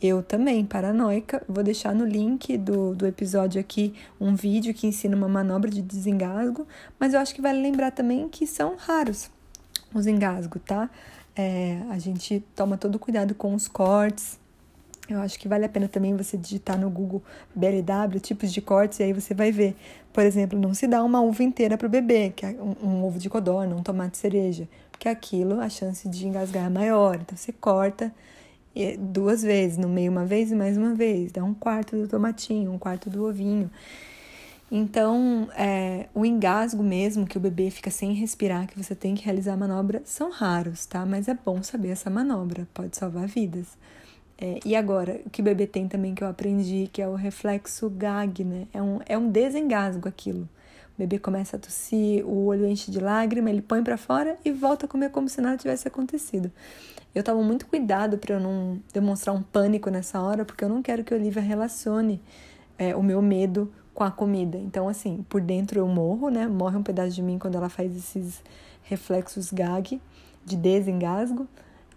Eu 0.00 0.22
também, 0.22 0.64
paranoica. 0.64 1.42
Vou 1.48 1.64
deixar 1.64 1.92
no 1.92 2.04
link 2.04 2.56
do, 2.56 2.94
do 2.94 3.04
episódio 3.04 3.60
aqui 3.60 3.92
um 4.20 4.36
vídeo 4.36 4.72
que 4.72 4.86
ensina 4.86 5.16
uma 5.16 5.28
manobra 5.28 5.68
de 5.68 5.82
desengasgo, 5.82 6.66
mas 7.00 7.14
eu 7.14 7.20
acho 7.20 7.34
que 7.34 7.42
vale 7.42 7.60
lembrar 7.60 7.90
também 7.90 8.28
que 8.28 8.46
são 8.46 8.76
raros 8.76 9.30
os 9.94 10.06
engasgos, 10.06 10.60
tá? 10.64 10.88
É, 11.34 11.82
a 11.90 11.98
gente 11.98 12.44
toma 12.54 12.76
todo 12.76 12.98
cuidado 12.98 13.34
com 13.34 13.54
os 13.54 13.68
cortes. 13.68 14.38
Eu 15.08 15.20
acho 15.20 15.38
que 15.38 15.48
vale 15.48 15.64
a 15.64 15.68
pena 15.68 15.88
também 15.88 16.14
você 16.14 16.36
digitar 16.36 16.78
no 16.78 16.90
Google 16.90 17.22
BLW, 17.54 18.20
tipos 18.20 18.52
de 18.52 18.60
cortes, 18.60 19.00
e 19.00 19.04
aí 19.04 19.12
você 19.12 19.32
vai 19.32 19.50
ver. 19.50 19.74
Por 20.12 20.22
exemplo, 20.22 20.58
não 20.58 20.74
se 20.74 20.86
dá 20.86 21.02
uma 21.02 21.20
uva 21.20 21.42
inteira 21.42 21.78
para 21.78 21.86
o 21.86 21.90
bebê, 21.90 22.30
que 22.30 22.44
é 22.44 22.50
um, 22.50 22.76
um 22.86 23.04
ovo 23.04 23.18
de 23.18 23.30
codorna, 23.30 23.74
um 23.74 23.82
tomate 23.82 24.18
cereja, 24.18 24.68
porque 24.90 25.08
aquilo, 25.08 25.60
a 25.60 25.68
chance 25.68 26.06
de 26.08 26.26
engasgar 26.26 26.66
é 26.66 26.68
maior. 26.68 27.16
Então, 27.16 27.36
você 27.36 27.52
corta 27.52 28.12
duas 28.98 29.42
vezes, 29.42 29.78
no 29.78 29.88
meio 29.88 30.10
uma 30.10 30.24
vez 30.24 30.52
e 30.52 30.54
mais 30.54 30.76
uma 30.76 30.94
vez, 30.94 31.32
dá 31.32 31.42
um 31.42 31.54
quarto 31.54 31.96
do 31.96 32.06
tomatinho, 32.06 32.70
um 32.72 32.78
quarto 32.78 33.10
do 33.10 33.26
ovinho. 33.26 33.70
Então, 34.70 35.48
é, 35.56 36.08
o 36.14 36.26
engasgo 36.26 36.82
mesmo, 36.82 37.26
que 37.26 37.38
o 37.38 37.40
bebê 37.40 37.70
fica 37.70 37.90
sem 37.90 38.12
respirar, 38.12 38.66
que 38.66 38.80
você 38.80 38.94
tem 38.94 39.14
que 39.14 39.24
realizar 39.24 39.54
a 39.54 39.56
manobra, 39.56 40.02
são 40.04 40.30
raros, 40.30 40.84
tá? 40.84 41.06
Mas 41.06 41.26
é 41.26 41.34
bom 41.34 41.62
saber 41.62 41.88
essa 41.88 42.10
manobra, 42.10 42.68
pode 42.74 42.96
salvar 42.96 43.26
vidas. 43.26 43.66
É, 44.40 44.60
e 44.64 44.76
agora, 44.76 45.20
o 45.26 45.30
que 45.30 45.40
o 45.40 45.44
bebê 45.44 45.66
tem 45.66 45.88
também 45.88 46.14
que 46.14 46.22
eu 46.22 46.28
aprendi, 46.28 46.88
que 46.92 47.02
é 47.02 47.08
o 47.08 47.14
reflexo 47.14 47.90
gag, 47.90 48.44
né? 48.44 48.68
É 48.72 48.80
um, 48.80 49.00
é 49.04 49.18
um 49.18 49.28
desengasgo 49.28 50.08
aquilo. 50.08 50.42
O 50.42 50.98
bebê 50.98 51.18
começa 51.18 51.56
a 51.56 51.60
tossir, 51.60 52.24
o 52.24 52.46
olho 52.46 52.66
enche 52.66 52.90
de 52.90 53.00
lágrima, 53.00 53.50
ele 53.50 53.62
põe 53.62 53.82
para 53.82 53.96
fora 53.96 54.36
e 54.44 54.52
volta 54.52 54.86
a 54.86 54.88
comer 54.88 55.10
como 55.10 55.28
se 55.28 55.40
nada 55.40 55.56
tivesse 55.56 55.88
acontecido. 55.88 56.52
Eu 57.14 57.24
tomo 57.24 57.42
muito 57.42 57.66
cuidado 57.66 58.16
para 58.18 58.34
eu 58.34 58.40
não 58.40 58.80
demonstrar 58.92 59.34
um 59.34 59.42
pânico 59.42 59.90
nessa 59.90 60.20
hora, 60.20 60.44
porque 60.44 60.62
eu 60.62 60.68
não 60.68 60.82
quero 60.82 61.02
que 61.02 61.12
a 61.12 61.16
Olivia 61.16 61.42
relacione 61.42 62.20
é, 62.78 62.94
o 62.94 63.02
meu 63.02 63.20
medo 63.20 63.72
com 63.92 64.04
a 64.04 64.10
comida. 64.10 64.56
Então, 64.56 64.88
assim, 64.88 65.24
por 65.28 65.40
dentro 65.40 65.80
eu 65.80 65.88
morro, 65.88 66.28
né? 66.28 66.46
Morre 66.46 66.76
um 66.76 66.82
pedaço 66.84 67.10
de 67.10 67.22
mim 67.22 67.38
quando 67.38 67.56
ela 67.56 67.68
faz 67.68 67.96
esses 67.96 68.40
reflexos 68.84 69.50
gag 69.50 70.00
de 70.44 70.56
desengasgo. 70.56 71.48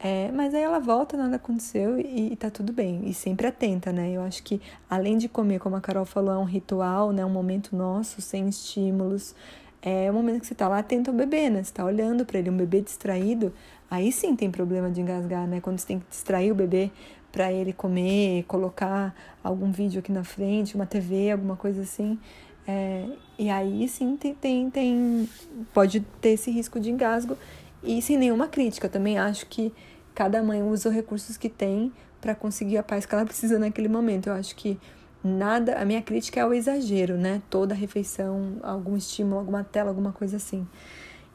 É, 0.04 0.32
mas 0.32 0.56
aí 0.56 0.64
ela 0.64 0.80
volta, 0.80 1.16
nada 1.16 1.36
aconteceu 1.36 2.00
e, 2.00 2.34
e 2.34 2.36
tá 2.36 2.50
tudo 2.50 2.74
bem. 2.74 3.08
E 3.08 3.14
sempre 3.14 3.46
atenta, 3.46 3.92
né? 3.92 4.10
Eu 4.10 4.24
acho 4.24 4.42
que 4.42 4.60
além 4.90 5.16
de 5.16 5.30
comer, 5.30 5.60
como 5.60 5.76
a 5.76 5.82
Carol 5.82 6.06
falou, 6.06 6.34
é 6.34 6.38
um 6.40 6.44
ritual, 6.44 7.12
né? 7.12 7.24
Um 7.24 7.30
momento 7.30 7.76
nosso, 7.76 8.20
sem 8.20 8.50
estímulos. 8.50 9.36
É 9.80 10.10
o 10.10 10.14
momento 10.14 10.42
que 10.42 10.48
você 10.48 10.56
tá 10.56 10.68
lá 10.68 10.80
atento 10.80 11.12
ao 11.12 11.16
bebê, 11.16 11.52
né? 11.52 11.64
Você 11.64 11.72
tá 11.72 11.86
olhando 11.86 12.26
para 12.26 12.40
ele, 12.40 12.50
um 12.50 12.58
bebê 12.58 12.82
distraído, 12.82 13.54
aí 13.92 14.12
sim 14.12 14.36
tem 14.36 14.50
problema 14.50 14.90
de 14.90 15.02
engasgar, 15.02 15.48
né? 15.48 15.62
Quando 15.62 15.78
você 15.78 15.88
tem 15.88 16.00
que 16.00 16.06
distrair 16.10 16.52
o 16.52 16.56
bebê 16.56 16.90
para 17.32 17.52
ele 17.54 17.72
comer, 17.72 18.44
colocar 18.48 19.16
algum 19.44 19.72
vídeo 19.72 20.00
aqui 20.00 20.12
na 20.12 20.24
frente, 20.24 20.74
uma 20.76 20.88
TV, 20.88 21.30
alguma 21.30 21.56
coisa 21.56 21.84
assim. 21.84 22.20
É, 22.68 23.06
e 23.38 23.52
aí 23.52 23.88
sim 23.88 24.18
tem, 24.18 24.34
tem, 24.34 24.70
tem, 24.72 25.30
pode 25.74 26.00
ter 26.20 26.30
esse 26.30 26.50
risco 26.50 26.80
de 26.80 26.90
engasgo 26.90 27.38
e 27.84 28.02
sem 28.02 28.18
nenhuma 28.18 28.48
crítica. 28.48 28.90
Também 28.90 29.18
acho 29.18 29.46
que 29.48 29.72
cada 30.14 30.42
mãe 30.44 30.62
usa 30.62 30.90
os 30.90 30.96
recursos 30.96 31.38
que 31.38 31.50
tem 31.50 31.92
para 32.20 32.36
conseguir 32.36 32.78
a 32.78 32.84
paz 32.84 33.06
que 33.06 33.16
ela 33.16 33.26
precisa 33.26 33.58
naquele 33.58 33.88
momento. 33.88 34.28
Eu 34.28 34.34
acho 34.34 34.56
que 34.56 34.80
nada, 35.24 35.76
a 35.76 35.86
minha 35.86 36.02
crítica 36.02 36.40
é 36.40 36.46
o 36.46 36.54
exagero, 36.54 37.18
né? 37.18 37.42
Toda 37.50 37.74
refeição, 37.74 38.58
algum 38.62 38.96
estímulo, 38.96 39.40
alguma 39.40 39.64
tela, 39.64 39.90
alguma 39.90 40.12
coisa 40.12 40.38
assim. 40.38 40.68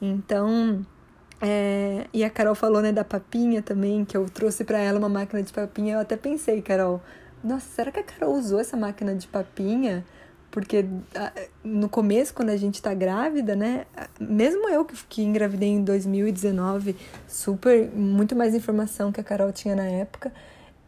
Então, 0.00 0.84
é, 1.40 2.06
e 2.12 2.24
a 2.24 2.30
Carol 2.30 2.54
falou, 2.54 2.80
né, 2.80 2.92
da 2.92 3.04
papinha 3.04 3.62
também, 3.62 4.04
que 4.04 4.16
eu 4.16 4.28
trouxe 4.28 4.64
para 4.64 4.78
ela 4.78 4.98
uma 4.98 5.08
máquina 5.08 5.42
de 5.42 5.52
papinha. 5.52 5.94
Eu 5.94 6.00
até 6.00 6.16
pensei, 6.16 6.62
Carol, 6.62 7.02
nossa, 7.42 7.66
será 7.68 7.90
que 7.92 8.00
a 8.00 8.02
Carol 8.02 8.34
usou 8.34 8.58
essa 8.58 8.76
máquina 8.76 9.14
de 9.14 9.26
papinha? 9.26 10.04
Porque 10.56 10.86
no 11.62 11.86
começo, 11.86 12.32
quando 12.32 12.48
a 12.48 12.56
gente 12.56 12.80
tá 12.80 12.94
grávida, 12.94 13.54
né? 13.54 13.84
Mesmo 14.18 14.66
eu 14.70 14.86
que, 14.86 14.96
que 15.06 15.22
engravidei 15.22 15.68
em 15.68 15.84
2019, 15.84 16.96
super, 17.28 17.90
muito 17.94 18.34
mais 18.34 18.54
informação 18.54 19.12
que 19.12 19.20
a 19.20 19.22
Carol 19.22 19.52
tinha 19.52 19.76
na 19.76 19.84
época, 19.84 20.32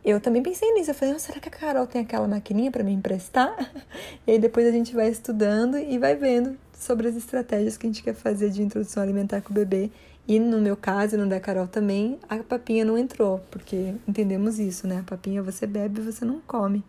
eu 0.03 0.23
também 0.23 0.43
pensei 0.43 0.73
nisso. 0.73 0.93
Eu 0.93 0.95
falei, 0.95 1.15
oh, 1.15 1.19
será 1.19 1.39
que 1.39 1.51
a 1.51 1.53
Carol 1.53 1.87
tem 1.87 2.01
aquela 2.01 2.27
maquininha 2.27 2.71
para 2.71 2.83
me 2.83 2.93
emprestar? 2.93 3.55
E 4.27 4.31
aí 4.31 4.39
depois 4.39 4.67
a 4.67 4.71
gente 4.71 4.95
vai 4.95 5.11
estudando 5.11 5.77
e 5.77 5.99
vai 5.99 6.17
vendo 6.17 6.57
sobre 6.73 7.07
as 7.07 7.15
estratégias 7.15 7.77
que 7.77 7.87
a 7.87 7.91
gente 7.91 8.03
quer 8.03 8.15
fazer 8.15 8.49
de 8.49 8.63
introdução 8.63 9.03
alimentar 9.03 9.43
com 9.43 9.51
o 9.51 9.55
bebê 9.55 9.91
e 10.27 10.39
no 10.39 10.59
meu 10.63 10.79
caso, 10.79 11.19
no 11.19 11.29
da 11.29 11.41
Carol 11.41 11.67
também, 11.67 12.19
a 12.27 12.39
papinha 12.39 12.87
não 12.87 12.97
entrou, 12.97 13.39
porque 13.51 13.95
entendemos 14.07 14.59
isso, 14.59 14.87
né? 14.87 15.01
A 15.01 15.03
papinha 15.03 15.43
você 15.43 15.67
bebe, 15.67 16.01
você 16.01 16.25
não 16.25 16.41
come. 16.47 16.83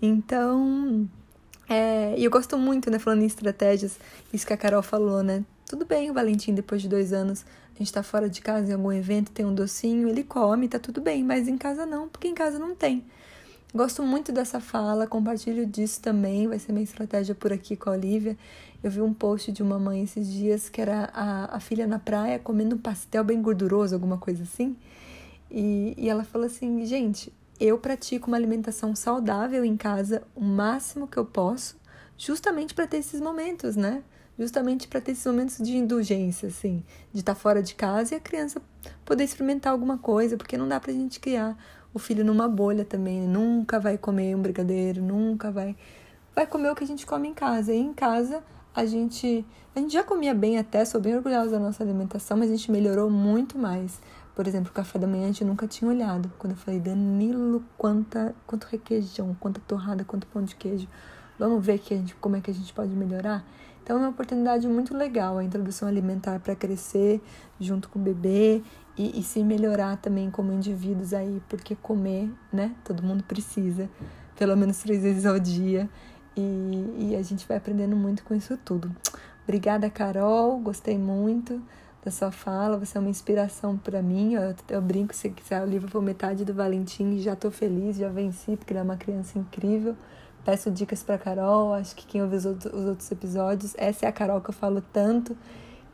Então, 0.00 1.08
é, 1.72 2.14
e 2.18 2.24
eu 2.24 2.30
gosto 2.30 2.58
muito, 2.58 2.90
né, 2.90 2.98
falando 2.98 3.22
em 3.22 3.26
estratégias, 3.26 3.98
isso 4.32 4.46
que 4.46 4.52
a 4.52 4.56
Carol 4.56 4.82
falou, 4.82 5.22
né? 5.22 5.44
Tudo 5.66 5.86
bem, 5.86 6.10
o 6.10 6.14
Valentim, 6.14 6.52
depois 6.52 6.82
de 6.82 6.88
dois 6.88 7.12
anos, 7.12 7.46
a 7.74 7.78
gente 7.78 7.92
tá 7.92 8.02
fora 8.02 8.28
de 8.28 8.40
casa 8.42 8.70
em 8.70 8.74
algum 8.74 8.92
evento, 8.92 9.30
tem 9.30 9.46
um 9.46 9.54
docinho, 9.54 10.08
ele 10.08 10.22
come, 10.22 10.68
tá 10.68 10.78
tudo 10.78 11.00
bem, 11.00 11.24
mas 11.24 11.48
em 11.48 11.56
casa 11.56 11.86
não, 11.86 12.08
porque 12.08 12.28
em 12.28 12.34
casa 12.34 12.58
não 12.58 12.74
tem. 12.74 13.02
Gosto 13.74 14.02
muito 14.02 14.32
dessa 14.32 14.60
fala, 14.60 15.06
compartilho 15.06 15.64
disso 15.64 16.02
também, 16.02 16.46
vai 16.46 16.58
ser 16.58 16.72
minha 16.72 16.84
estratégia 16.84 17.34
por 17.34 17.50
aqui 17.54 17.74
com 17.74 17.88
a 17.88 17.94
Olivia. 17.94 18.36
Eu 18.84 18.90
vi 18.90 19.00
um 19.00 19.14
post 19.14 19.50
de 19.50 19.62
uma 19.62 19.78
mãe 19.78 20.02
esses 20.02 20.30
dias 20.30 20.68
que 20.68 20.78
era 20.78 21.08
a, 21.14 21.56
a 21.56 21.60
filha 21.60 21.86
na 21.86 21.98
praia 21.98 22.38
comendo 22.38 22.76
um 22.76 22.78
pastel 22.78 23.24
bem 23.24 23.40
gorduroso, 23.40 23.94
alguma 23.94 24.18
coisa 24.18 24.42
assim. 24.42 24.76
E, 25.50 25.94
e 25.96 26.10
ela 26.10 26.22
falou 26.22 26.46
assim: 26.46 26.84
gente, 26.84 27.32
eu 27.64 27.78
pratico 27.78 28.28
uma 28.28 28.36
alimentação 28.36 28.94
saudável 28.96 29.64
em 29.64 29.76
casa 29.76 30.22
o 30.34 30.40
máximo 30.40 31.06
que 31.06 31.16
eu 31.16 31.24
posso, 31.24 31.76
justamente 32.18 32.74
para 32.74 32.86
ter 32.86 32.98
esses 32.98 33.20
momentos, 33.20 33.76
né? 33.76 34.02
Justamente 34.38 34.88
para 34.88 35.00
ter 35.00 35.12
esses 35.12 35.26
momentos 35.26 35.58
de 35.58 35.76
indulgência, 35.76 36.48
assim, 36.48 36.82
de 37.12 37.20
estar 37.20 37.34
tá 37.34 37.40
fora 37.40 37.62
de 37.62 37.74
casa 37.74 38.14
e 38.14 38.16
a 38.16 38.20
criança 38.20 38.60
poder 39.04 39.24
experimentar 39.24 39.72
alguma 39.72 39.98
coisa, 39.98 40.36
porque 40.36 40.56
não 40.56 40.66
dá 40.66 40.80
pra 40.80 40.92
gente 40.92 41.20
criar 41.20 41.56
o 41.94 41.98
filho 41.98 42.24
numa 42.24 42.48
bolha 42.48 42.84
também. 42.84 43.20
Nunca 43.20 43.78
vai 43.78 43.96
comer 43.96 44.34
um 44.34 44.42
brigadeiro, 44.42 45.02
nunca 45.02 45.50
vai. 45.50 45.76
Vai 46.34 46.46
comer 46.46 46.70
o 46.70 46.74
que 46.74 46.84
a 46.84 46.86
gente 46.86 47.06
come 47.06 47.28
em 47.28 47.34
casa. 47.34 47.72
E 47.72 47.78
em 47.78 47.92
casa 47.92 48.42
a 48.74 48.84
gente. 48.84 49.44
A 49.74 49.80
gente 49.80 49.92
já 49.92 50.02
comia 50.02 50.34
bem 50.34 50.58
até, 50.58 50.84
sou 50.84 51.00
bem 51.00 51.16
orgulhosa 51.16 51.52
da 51.52 51.58
nossa 51.58 51.82
alimentação, 51.82 52.36
mas 52.36 52.50
a 52.50 52.56
gente 52.56 52.70
melhorou 52.70 53.08
muito 53.08 53.58
mais. 53.58 54.00
Por 54.34 54.46
exemplo, 54.46 54.70
o 54.70 54.72
café 54.72 54.98
da 54.98 55.06
manhã 55.06 55.24
a 55.24 55.26
gente 55.26 55.44
nunca 55.44 55.66
tinha 55.66 55.90
olhado. 55.90 56.32
Quando 56.38 56.52
eu 56.52 56.56
falei, 56.56 56.80
Danilo, 56.80 57.62
quanta, 57.76 58.34
quanto 58.46 58.64
requeijão, 58.64 59.36
quanta 59.38 59.60
torrada, 59.60 60.04
quanto 60.04 60.26
pão 60.26 60.42
de 60.42 60.56
queijo. 60.56 60.88
Vamos 61.38 61.64
ver 61.64 61.78
que 61.78 61.94
gente, 61.96 62.14
como 62.16 62.36
é 62.36 62.40
que 62.40 62.50
a 62.50 62.54
gente 62.54 62.72
pode 62.72 62.94
melhorar? 62.94 63.44
Então 63.82 63.96
é 63.96 64.00
uma 64.00 64.10
oportunidade 64.10 64.66
muito 64.68 64.96
legal 64.96 65.38
a 65.38 65.44
introdução 65.44 65.88
alimentar 65.88 66.38
para 66.38 66.54
crescer 66.54 67.20
junto 67.58 67.88
com 67.88 67.98
o 67.98 68.02
bebê 68.02 68.62
e, 68.96 69.18
e, 69.18 69.22
se 69.22 69.42
melhorar 69.42 69.96
também 69.96 70.30
como 70.30 70.52
indivíduos 70.52 71.12
aí, 71.12 71.42
porque 71.48 71.74
comer, 71.74 72.30
né? 72.52 72.74
Todo 72.84 73.02
mundo 73.02 73.24
precisa, 73.24 73.88
pelo 74.36 74.56
menos 74.56 74.78
três 74.78 75.02
vezes 75.02 75.26
ao 75.26 75.38
dia. 75.38 75.88
E, 76.36 77.10
e 77.10 77.16
a 77.18 77.22
gente 77.22 77.46
vai 77.46 77.56
aprendendo 77.56 77.96
muito 77.96 78.22
com 78.22 78.34
isso 78.34 78.56
tudo. 78.64 78.94
Obrigada, 79.42 79.90
Carol. 79.90 80.58
Gostei 80.60 80.96
muito 80.96 81.60
da 82.04 82.10
sua 82.10 82.30
fala. 82.30 82.78
Você 82.78 82.98
é 82.98 83.00
uma 83.00 83.10
inspiração 83.10 83.76
para 83.76 84.02
mim. 84.02 84.34
Eu, 84.34 84.54
eu 84.68 84.82
brinco 84.82 85.14
se 85.14 85.30
quiser 85.30 85.62
o 85.62 85.66
livro 85.66 85.88
for 85.88 86.02
metade 86.02 86.44
do 86.44 86.52
Valentim 86.52 87.18
já 87.18 87.36
tô 87.36 87.50
feliz, 87.50 87.96
já 87.96 88.08
venci, 88.08 88.56
porque 88.56 88.72
ele 88.72 88.80
é 88.80 88.82
uma 88.82 88.96
criança 88.96 89.38
incrível. 89.38 89.96
Peço 90.44 90.70
dicas 90.70 91.02
para 91.02 91.18
Carol. 91.18 91.72
Acho 91.72 91.94
que 91.94 92.06
quem 92.06 92.22
ouviu 92.22 92.38
os 92.38 92.46
outros 92.46 93.10
episódios, 93.10 93.74
essa 93.76 94.06
é 94.06 94.08
a 94.08 94.12
Carol 94.12 94.40
que 94.40 94.50
eu 94.50 94.54
falo 94.54 94.82
tanto 94.92 95.36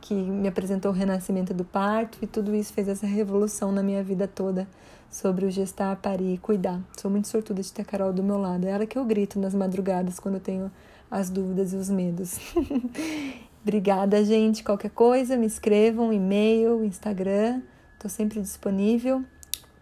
que 0.01 0.13
me 0.13 0.47
apresentou 0.47 0.91
o 0.91 0.93
renascimento 0.93 1.53
do 1.53 1.65
parto 1.65 2.17
e 2.21 2.27
tudo 2.27 2.55
isso 2.55 2.71
fez 2.73 2.87
essa 2.87 3.05
revolução 3.05 3.71
na 3.71 3.83
minha 3.83 4.01
vida 4.01 4.27
toda 4.27 4.67
sobre 5.09 5.45
o 5.45 5.51
gestar, 5.51 5.95
parir 5.97 6.35
e 6.35 6.37
cuidar. 6.37 6.79
Sou 6.97 7.09
muito 7.09 7.27
sortuda 7.27 7.61
de 7.61 7.71
ter 7.71 7.81
a 7.81 7.85
Carol 7.85 8.13
do 8.13 8.23
meu 8.23 8.37
lado. 8.37 8.65
É 8.65 8.71
ela 8.71 8.85
que 8.85 8.97
eu 8.97 9.03
grito 9.03 9.39
nas 9.39 9.53
madrugadas 9.53 10.19
quando 10.19 10.35
eu 10.35 10.41
tenho 10.41 10.71
as 11.09 11.29
dúvidas 11.29 11.73
e 11.73 11.75
os 11.75 11.89
medos. 11.89 12.39
Obrigada, 13.61 14.23
gente. 14.23 14.63
Qualquer 14.63 14.91
coisa, 14.91 15.37
me 15.37 15.45
escrevam, 15.45 16.13
e-mail, 16.13 16.83
Instagram. 16.83 17.61
Estou 17.93 18.09
sempre 18.09 18.41
disponível. 18.41 19.23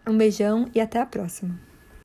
Um 0.06 0.16
beijão 0.16 0.68
e 0.74 0.80
até 0.80 1.00
a 1.00 1.06
próxima. 1.06 1.67